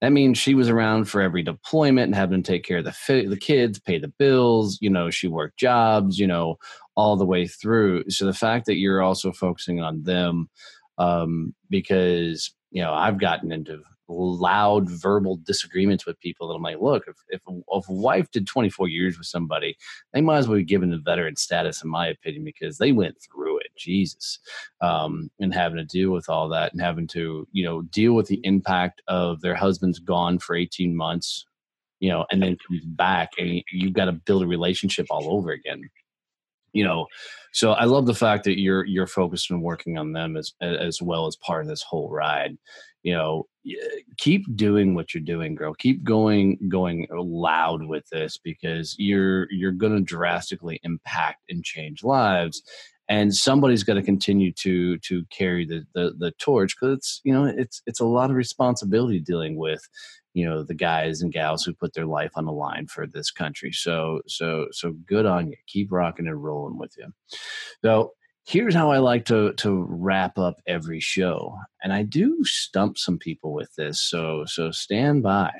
that 0.00 0.12
means 0.12 0.36
she 0.36 0.54
was 0.54 0.68
around 0.68 1.04
for 1.04 1.20
every 1.20 1.42
deployment 1.42 2.06
and 2.06 2.14
having 2.14 2.42
to 2.42 2.52
take 2.52 2.64
care 2.64 2.78
of 2.78 2.84
the 2.84 2.92
fi- 2.92 3.26
the 3.26 3.36
kids 3.36 3.78
pay 3.78 3.98
the 3.98 4.12
bills 4.18 4.78
you 4.80 4.90
know 4.90 5.10
she 5.10 5.28
worked 5.28 5.58
jobs 5.58 6.18
you 6.18 6.26
know 6.26 6.56
all 6.96 7.16
the 7.16 7.26
way 7.26 7.46
through 7.46 8.02
so 8.08 8.26
the 8.26 8.34
fact 8.34 8.66
that 8.66 8.78
you're 8.78 9.02
also 9.02 9.32
focusing 9.32 9.80
on 9.80 10.02
them 10.02 10.48
um, 10.98 11.54
because 11.70 12.54
you 12.70 12.82
know 12.82 12.92
i've 12.92 13.18
gotten 13.18 13.52
into 13.52 13.82
loud 14.12 14.88
verbal 14.90 15.38
disagreements 15.44 16.06
with 16.06 16.20
people 16.20 16.48
that 16.48 16.54
I'm 16.54 16.62
like, 16.62 16.80
look, 16.80 17.04
if, 17.06 17.16
if, 17.28 17.42
a, 17.48 17.60
if 17.72 17.88
a 17.88 17.92
wife 17.92 18.30
did 18.30 18.46
24 18.46 18.88
years 18.88 19.18
with 19.18 19.26
somebody, 19.26 19.76
they 20.12 20.20
might 20.20 20.38
as 20.38 20.48
well 20.48 20.58
be 20.58 20.64
given 20.64 20.90
the 20.90 20.98
veteran 20.98 21.36
status, 21.36 21.82
in 21.82 21.90
my 21.90 22.06
opinion, 22.06 22.44
because 22.44 22.78
they 22.78 22.92
went 22.92 23.16
through. 23.22 23.51
Jesus. 23.76 24.38
Um, 24.80 25.30
and 25.40 25.54
having 25.54 25.78
to 25.78 25.84
deal 25.84 26.10
with 26.10 26.28
all 26.28 26.48
that 26.50 26.72
and 26.72 26.80
having 26.80 27.06
to, 27.08 27.46
you 27.52 27.64
know, 27.64 27.82
deal 27.82 28.14
with 28.14 28.26
the 28.26 28.40
impact 28.44 29.02
of 29.08 29.40
their 29.40 29.54
husband's 29.54 29.98
gone 29.98 30.38
for 30.38 30.56
18 30.56 30.96
months, 30.96 31.46
you 32.00 32.10
know, 32.10 32.26
and 32.30 32.42
then 32.42 32.56
comes 32.68 32.84
back 32.84 33.30
and 33.38 33.62
you've 33.72 33.92
got 33.92 34.06
to 34.06 34.12
build 34.12 34.42
a 34.42 34.46
relationship 34.46 35.06
all 35.10 35.34
over 35.34 35.50
again. 35.50 35.82
You 36.72 36.84
know 36.84 37.06
so 37.52 37.72
i 37.72 37.84
love 37.84 38.06
the 38.06 38.14
fact 38.14 38.44
that 38.44 38.58
you're 38.58 38.84
you're 38.86 39.06
focused 39.06 39.50
on 39.50 39.60
working 39.60 39.98
on 39.98 40.12
them 40.12 40.36
as 40.36 40.54
as 40.62 41.00
well 41.02 41.26
as 41.26 41.36
part 41.36 41.62
of 41.62 41.68
this 41.68 41.82
whole 41.82 42.10
ride. 42.10 42.56
You 43.02 43.12
know 43.12 43.46
keep 44.18 44.44
doing 44.56 44.94
what 44.94 45.14
you're 45.14 45.22
doing 45.22 45.54
girl. 45.54 45.74
Keep 45.74 46.04
going 46.04 46.58
going 46.68 47.06
loud 47.10 47.84
with 47.84 48.08
this 48.10 48.38
because 48.42 48.96
you're 48.98 49.50
you're 49.52 49.72
going 49.72 49.94
to 49.94 50.00
drastically 50.00 50.80
impact 50.82 51.44
and 51.48 51.64
change 51.64 52.02
lives 52.02 52.62
and 53.12 53.34
somebody's 53.34 53.84
got 53.84 53.94
to 53.94 54.02
continue 54.02 54.52
to 54.52 54.96
to 54.98 55.24
carry 55.30 55.66
the 55.66 55.84
the, 55.94 56.14
the 56.18 56.30
torch 56.32 56.74
because 56.74 56.96
it's 56.96 57.20
you 57.24 57.32
know 57.32 57.44
it's 57.44 57.82
it's 57.86 58.00
a 58.00 58.06
lot 58.06 58.30
of 58.30 58.36
responsibility 58.36 59.20
dealing 59.20 59.56
with 59.56 59.86
you 60.32 60.48
know 60.48 60.62
the 60.62 60.74
guys 60.74 61.20
and 61.20 61.32
gals 61.32 61.62
who 61.62 61.74
put 61.74 61.92
their 61.92 62.06
life 62.06 62.32
on 62.36 62.46
the 62.46 62.52
line 62.52 62.86
for 62.86 63.06
this 63.06 63.30
country 63.30 63.70
so 63.70 64.22
so 64.26 64.66
so 64.72 64.94
good 65.06 65.26
on 65.26 65.48
you 65.48 65.56
keep 65.66 65.92
rocking 65.92 66.26
and 66.26 66.42
rolling 66.42 66.78
with 66.78 66.94
you 66.96 67.12
so 67.84 68.12
here's 68.46 68.74
how 68.74 68.90
I 68.90 68.98
like 68.98 69.26
to 69.26 69.52
to 69.54 69.86
wrap 69.88 70.38
up 70.38 70.56
every 70.66 71.00
show, 71.00 71.56
and 71.82 71.92
I 71.92 72.02
do 72.02 72.38
stump 72.42 72.98
some 72.98 73.18
people 73.18 73.52
with 73.52 73.72
this. 73.76 74.00
So 74.00 74.44
so 74.46 74.70
stand 74.70 75.22
by. 75.22 75.52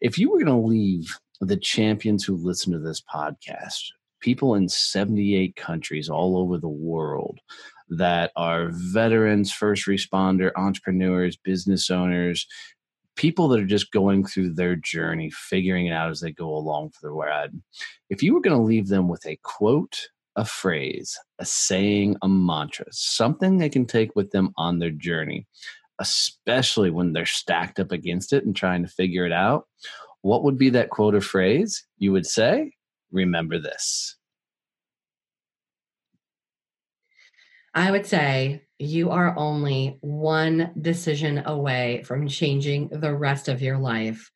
If 0.00 0.18
you 0.18 0.30
were 0.30 0.42
going 0.42 0.60
to 0.62 0.68
leave 0.68 1.16
the 1.40 1.56
champions 1.56 2.24
who 2.24 2.36
listen 2.36 2.72
to 2.72 2.80
this 2.80 3.00
podcast, 3.00 3.82
people 4.22 4.54
in 4.54 4.68
78 4.68 5.56
countries 5.56 6.08
all 6.08 6.38
over 6.38 6.56
the 6.56 6.68
world 6.68 7.38
that 7.90 8.32
are 8.36 8.70
veterans, 8.72 9.52
first 9.52 9.86
responder, 9.86 10.50
entrepreneurs, 10.56 11.36
business 11.36 11.90
owners, 11.90 12.46
people 13.16 13.48
that 13.48 13.60
are 13.60 13.66
just 13.66 13.92
going 13.92 14.24
through 14.24 14.54
their 14.54 14.76
journey, 14.76 15.30
figuring 15.30 15.86
it 15.86 15.92
out 15.92 16.10
as 16.10 16.20
they 16.20 16.32
go 16.32 16.48
along 16.48 16.90
for 16.90 17.00
the 17.02 17.12
ride. 17.12 17.50
If 18.08 18.22
you 18.22 18.32
were 18.32 18.40
going 18.40 18.56
to 18.56 18.62
leave 18.62 18.88
them 18.88 19.08
with 19.08 19.26
a 19.26 19.38
quote 19.42 20.08
a 20.36 20.44
phrase, 20.44 21.18
a 21.38 21.44
saying, 21.44 22.16
a 22.22 22.28
mantra, 22.28 22.86
something 22.90 23.58
they 23.58 23.68
can 23.68 23.84
take 23.84 24.16
with 24.16 24.30
them 24.30 24.52
on 24.56 24.78
their 24.78 24.90
journey, 24.90 25.46
especially 25.98 26.90
when 26.90 27.12
they're 27.12 27.26
stacked 27.26 27.78
up 27.78 27.92
against 27.92 28.32
it 28.32 28.44
and 28.44 28.56
trying 28.56 28.82
to 28.82 28.88
figure 28.88 29.26
it 29.26 29.32
out. 29.32 29.66
What 30.22 30.44
would 30.44 30.56
be 30.56 30.70
that 30.70 30.90
quote 30.90 31.14
or 31.14 31.20
phrase? 31.20 31.84
You 31.98 32.12
would 32.12 32.26
say, 32.26 32.72
Remember 33.12 33.58
this. 33.58 34.16
I 37.74 37.90
would 37.90 38.06
say 38.06 38.62
you 38.78 39.10
are 39.10 39.38
only 39.38 39.98
one 40.00 40.72
decision 40.80 41.42
away 41.46 42.02
from 42.04 42.28
changing 42.28 42.88
the 42.88 43.14
rest 43.14 43.48
of 43.48 43.62
your 43.62 43.78
life. 43.78 44.30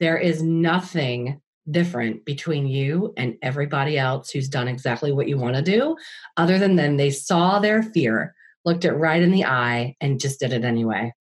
There 0.00 0.16
is 0.16 0.42
nothing 0.42 1.40
different 1.70 2.24
between 2.24 2.66
you 2.66 3.12
and 3.16 3.36
everybody 3.42 3.98
else 3.98 4.30
who's 4.30 4.48
done 4.48 4.66
exactly 4.66 5.12
what 5.12 5.28
you 5.28 5.38
want 5.38 5.54
to 5.56 5.62
do, 5.62 5.96
other 6.36 6.58
than 6.58 6.76
then 6.76 6.96
they 6.96 7.10
saw 7.10 7.58
their 7.58 7.82
fear, 7.82 8.34
looked 8.64 8.84
it 8.84 8.92
right 8.92 9.22
in 9.22 9.30
the 9.30 9.44
eye, 9.44 9.94
and 10.00 10.20
just 10.20 10.40
did 10.40 10.52
it 10.52 10.64
anyway. 10.64 11.12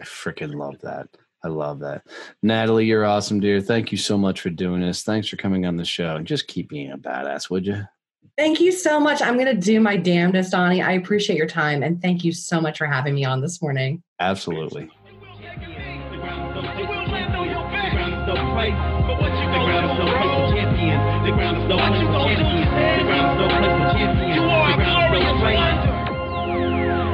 I 0.00 0.04
freaking 0.04 0.54
love 0.54 0.80
that. 0.82 1.08
I 1.46 1.48
love 1.48 1.78
that. 1.78 2.04
Natalie, 2.42 2.86
you're 2.86 3.04
awesome, 3.04 3.38
dear. 3.38 3.60
Thank 3.60 3.92
you 3.92 3.98
so 3.98 4.18
much 4.18 4.40
for 4.40 4.50
doing 4.50 4.80
this. 4.80 5.04
Thanks 5.04 5.28
for 5.28 5.36
coming 5.36 5.64
on 5.64 5.76
the 5.76 5.84
show. 5.84 6.16
And 6.16 6.26
just 6.26 6.48
keep 6.48 6.68
being 6.68 6.90
a 6.90 6.98
badass, 6.98 7.48
would 7.50 7.64
you? 7.64 7.84
Thank 8.36 8.60
you 8.60 8.72
so 8.72 8.98
much. 8.98 9.22
I'm 9.22 9.34
going 9.34 9.46
to 9.46 9.54
do 9.54 9.78
my 9.78 9.96
damnedest, 9.96 10.50
Donnie. 10.50 10.82
I 10.82 10.92
appreciate 10.92 11.36
your 11.36 11.46
time. 11.46 11.84
And 11.84 12.02
thank 12.02 12.24
you 12.24 12.32
so 12.32 12.60
much 12.60 12.78
for 12.78 12.86
having 12.86 13.14
me 13.14 13.24
on 13.24 13.40
this 13.42 13.62
morning. 13.62 14.02
Absolutely. 14.18 14.90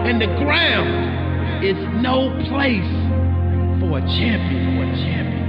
And 0.05 0.21
the 0.21 0.27
ground 0.27 1.65
is 1.65 1.77
no 2.03 2.31
place 2.49 3.02
a 3.95 4.01
champion. 4.01 4.79
A 4.79 4.97
champion. 4.97 5.43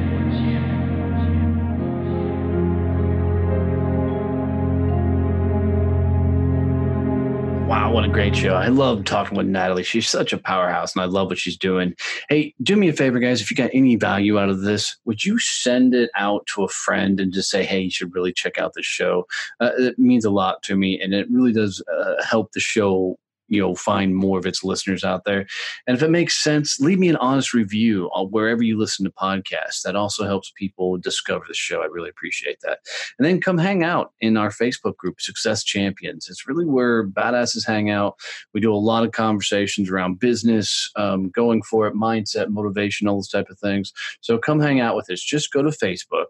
Wow, 7.67 7.91
what 7.93 8.03
a 8.03 8.09
great 8.09 8.35
show. 8.35 8.53
I 8.53 8.67
love 8.67 9.05
talking 9.05 9.37
with 9.37 9.47
Natalie. 9.47 9.83
She's 9.83 10.07
such 10.07 10.33
a 10.33 10.37
powerhouse 10.37 10.93
and 10.93 11.01
I 11.01 11.05
love 11.05 11.29
what 11.29 11.39
she's 11.39 11.57
doing. 11.57 11.95
Hey, 12.29 12.53
do 12.61 12.75
me 12.75 12.89
a 12.89 12.93
favor, 12.93 13.17
guys. 13.19 13.41
If 13.41 13.49
you 13.49 13.57
got 13.57 13.71
any 13.73 13.95
value 13.95 14.37
out 14.37 14.49
of 14.49 14.61
this, 14.61 14.97
would 15.05 15.23
you 15.23 15.39
send 15.39 15.95
it 15.95 16.11
out 16.15 16.45
to 16.47 16.63
a 16.63 16.67
friend 16.67 17.19
and 17.19 17.33
just 17.33 17.49
say, 17.49 17.63
hey, 17.63 17.79
you 17.79 17.89
should 17.89 18.13
really 18.13 18.33
check 18.33 18.59
out 18.59 18.73
this 18.73 18.85
show? 18.85 19.25
Uh, 19.59 19.71
it 19.77 19.97
means 19.97 20.25
a 20.25 20.29
lot 20.29 20.61
to 20.63 20.75
me 20.75 21.01
and 21.01 21.13
it 21.13 21.31
really 21.31 21.53
does 21.53 21.81
uh, 21.91 22.21
help 22.23 22.51
the 22.51 22.59
show 22.59 23.17
you 23.53 23.61
know 23.61 23.75
find 23.75 24.15
more 24.15 24.39
of 24.39 24.45
its 24.45 24.63
listeners 24.63 25.03
out 25.03 25.25
there. 25.25 25.45
And 25.87 25.95
if 25.95 26.03
it 26.03 26.09
makes 26.09 26.41
sense 26.41 26.79
leave 26.79 26.99
me 26.99 27.09
an 27.09 27.15
honest 27.17 27.53
review 27.53 28.09
wherever 28.29 28.63
you 28.63 28.77
listen 28.77 29.05
to 29.05 29.11
podcasts. 29.11 29.81
That 29.83 29.95
also 29.95 30.25
helps 30.25 30.51
people 30.55 30.97
discover 30.97 31.45
the 31.47 31.53
show. 31.53 31.81
I 31.81 31.85
really 31.85 32.09
appreciate 32.09 32.57
that. 32.63 32.79
And 33.17 33.25
then 33.25 33.41
come 33.41 33.57
hang 33.57 33.83
out 33.83 34.13
in 34.21 34.37
our 34.37 34.49
facebook 34.49 34.97
group 34.97 35.21
success 35.21 35.63
champions. 35.63 36.27
It's 36.29 36.47
really 36.47 36.65
where 36.65 37.07
badasses 37.07 37.65
hang 37.65 37.89
out. 37.89 38.15
We 38.53 38.61
do 38.61 38.73
a 38.73 38.75
lot 38.75 39.03
of 39.03 39.11
conversations 39.11 39.89
around 39.89 40.19
business 40.19 40.89
um, 40.95 41.29
going 41.29 41.61
for 41.63 41.87
it 41.87 41.95
mindset 41.95 42.49
motivation 42.49 43.07
all 43.07 43.17
those 43.17 43.29
type 43.29 43.49
of 43.49 43.59
things. 43.59 43.93
So 44.21 44.37
come 44.37 44.59
hang 44.59 44.79
out 44.79 44.95
with 44.95 45.09
us. 45.09 45.21
Just 45.21 45.51
go 45.51 45.61
to 45.61 45.69
facebook 45.69 46.25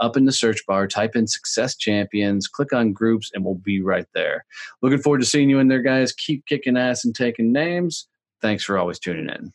up 0.00 0.16
in 0.16 0.24
the 0.24 0.32
search 0.32 0.64
bar 0.66 0.86
type 0.86 1.16
in 1.16 1.26
success 1.26 1.76
champions 1.76 2.48
click 2.48 2.72
on 2.72 2.92
groups 2.92 3.30
and 3.34 3.44
we'll 3.44 3.54
be 3.54 3.80
right 3.80 4.06
there 4.14 4.44
looking 4.82 4.98
forward 4.98 5.20
to 5.20 5.26
seeing 5.26 5.48
you 5.48 5.58
in 5.58 5.68
there 5.68 5.82
guys 5.82 6.12
keep 6.12 6.44
kicking 6.46 6.76
ass 6.76 7.04
and 7.04 7.14
taking 7.14 7.52
names. 7.52 8.08
Thanks 8.42 8.64
for 8.64 8.78
always 8.78 8.98
tuning 8.98 9.28
in. 9.28 9.52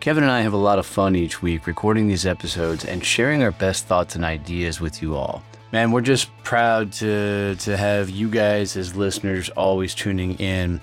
Kevin 0.00 0.24
and 0.24 0.32
I 0.32 0.40
have 0.40 0.52
a 0.52 0.56
lot 0.56 0.78
of 0.78 0.86
fun 0.86 1.14
each 1.14 1.42
week 1.42 1.66
recording 1.66 2.08
these 2.08 2.26
episodes 2.26 2.84
and 2.84 3.04
sharing 3.04 3.42
our 3.42 3.52
best 3.52 3.86
thoughts 3.86 4.16
and 4.16 4.24
ideas 4.24 4.80
with 4.80 5.00
you 5.00 5.14
all. 5.14 5.44
Man, 5.70 5.92
we're 5.92 6.00
just 6.00 6.28
proud 6.42 6.92
to 6.94 7.54
to 7.56 7.76
have 7.76 8.10
you 8.10 8.28
guys 8.28 8.76
as 8.76 8.96
listeners 8.96 9.48
always 9.50 9.94
tuning 9.94 10.34
in. 10.34 10.80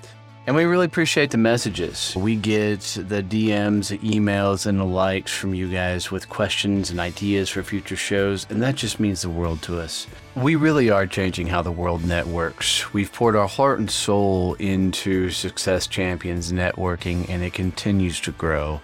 And 0.50 0.56
we 0.56 0.66
really 0.66 0.88
appreciate 0.88 1.30
the 1.30 1.38
messages. 1.38 2.16
We 2.16 2.36
get 2.36 2.80
the 2.80 3.22
DMs, 3.22 3.96
emails, 4.00 4.66
and 4.66 4.80
the 4.80 4.84
likes 4.84 5.32
from 5.32 5.54
you 5.54 5.72
guys 5.72 6.10
with 6.10 6.28
questions 6.28 6.90
and 6.90 7.00
ideas 7.00 7.52
for 7.52 7.62
future 7.62 7.96
shows, 7.96 8.48
and 8.50 8.60
that 8.64 8.74
just 8.74 9.00
means 9.00 9.22
the 9.22 9.30
world 9.30 9.62
to 9.62 9.80
us. 9.80 10.08
We 10.36 10.56
really 10.56 10.90
are 10.90 11.06
changing 11.06 11.46
how 11.46 11.62
the 11.62 11.72
world 11.72 12.04
networks. 12.04 12.92
We've 12.92 13.14
poured 13.14 13.36
our 13.36 13.48
heart 13.48 13.78
and 13.78 13.92
soul 13.92 14.56
into 14.56 15.30
Success 15.30 15.86
Champions 15.86 16.52
networking, 16.52 17.30
and 17.30 17.44
it 17.44 17.54
continues 17.54 18.20
to 18.22 18.32
grow. 18.32 18.82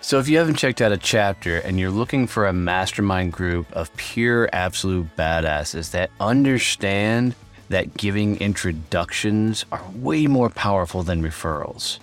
So, 0.00 0.18
if 0.18 0.28
you 0.28 0.38
haven't 0.38 0.56
checked 0.56 0.80
out 0.80 0.90
a 0.90 0.96
chapter 0.96 1.58
and 1.58 1.78
you're 1.78 1.90
looking 1.90 2.26
for 2.26 2.46
a 2.46 2.52
mastermind 2.52 3.32
group 3.32 3.70
of 3.70 3.96
pure, 3.96 4.48
absolute 4.52 5.14
badasses 5.16 5.92
that 5.92 6.10
understand 6.18 7.36
that 7.68 7.96
giving 7.96 8.36
introductions 8.38 9.64
are 9.72 9.82
way 9.94 10.26
more 10.26 10.50
powerful 10.50 11.02
than 11.02 11.22
referrals. 11.22 11.98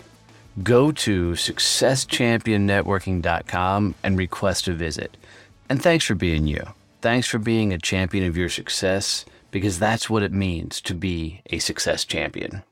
Go 0.62 0.92
to 0.92 1.32
successchampionnetworking.com 1.32 3.96
and 4.04 4.18
request 4.18 4.68
a 4.68 4.74
visit. 4.74 5.16
And 5.70 5.82
thanks 5.82 6.04
for 6.06 6.16
being 6.16 6.48
you. 6.48 6.64
Thanks 7.02 7.28
for 7.28 7.40
being 7.40 7.74
a 7.74 7.78
champion 7.78 8.26
of 8.26 8.38
your 8.38 8.50
success 8.50 9.26
because 9.52 9.80
that's 9.80 10.10
what 10.10 10.24
it 10.24 10.32
means 10.32 10.80
to 10.82 10.94
be 10.94 11.42
a 11.50 11.60
success 11.60 12.06
champion. 12.06 12.64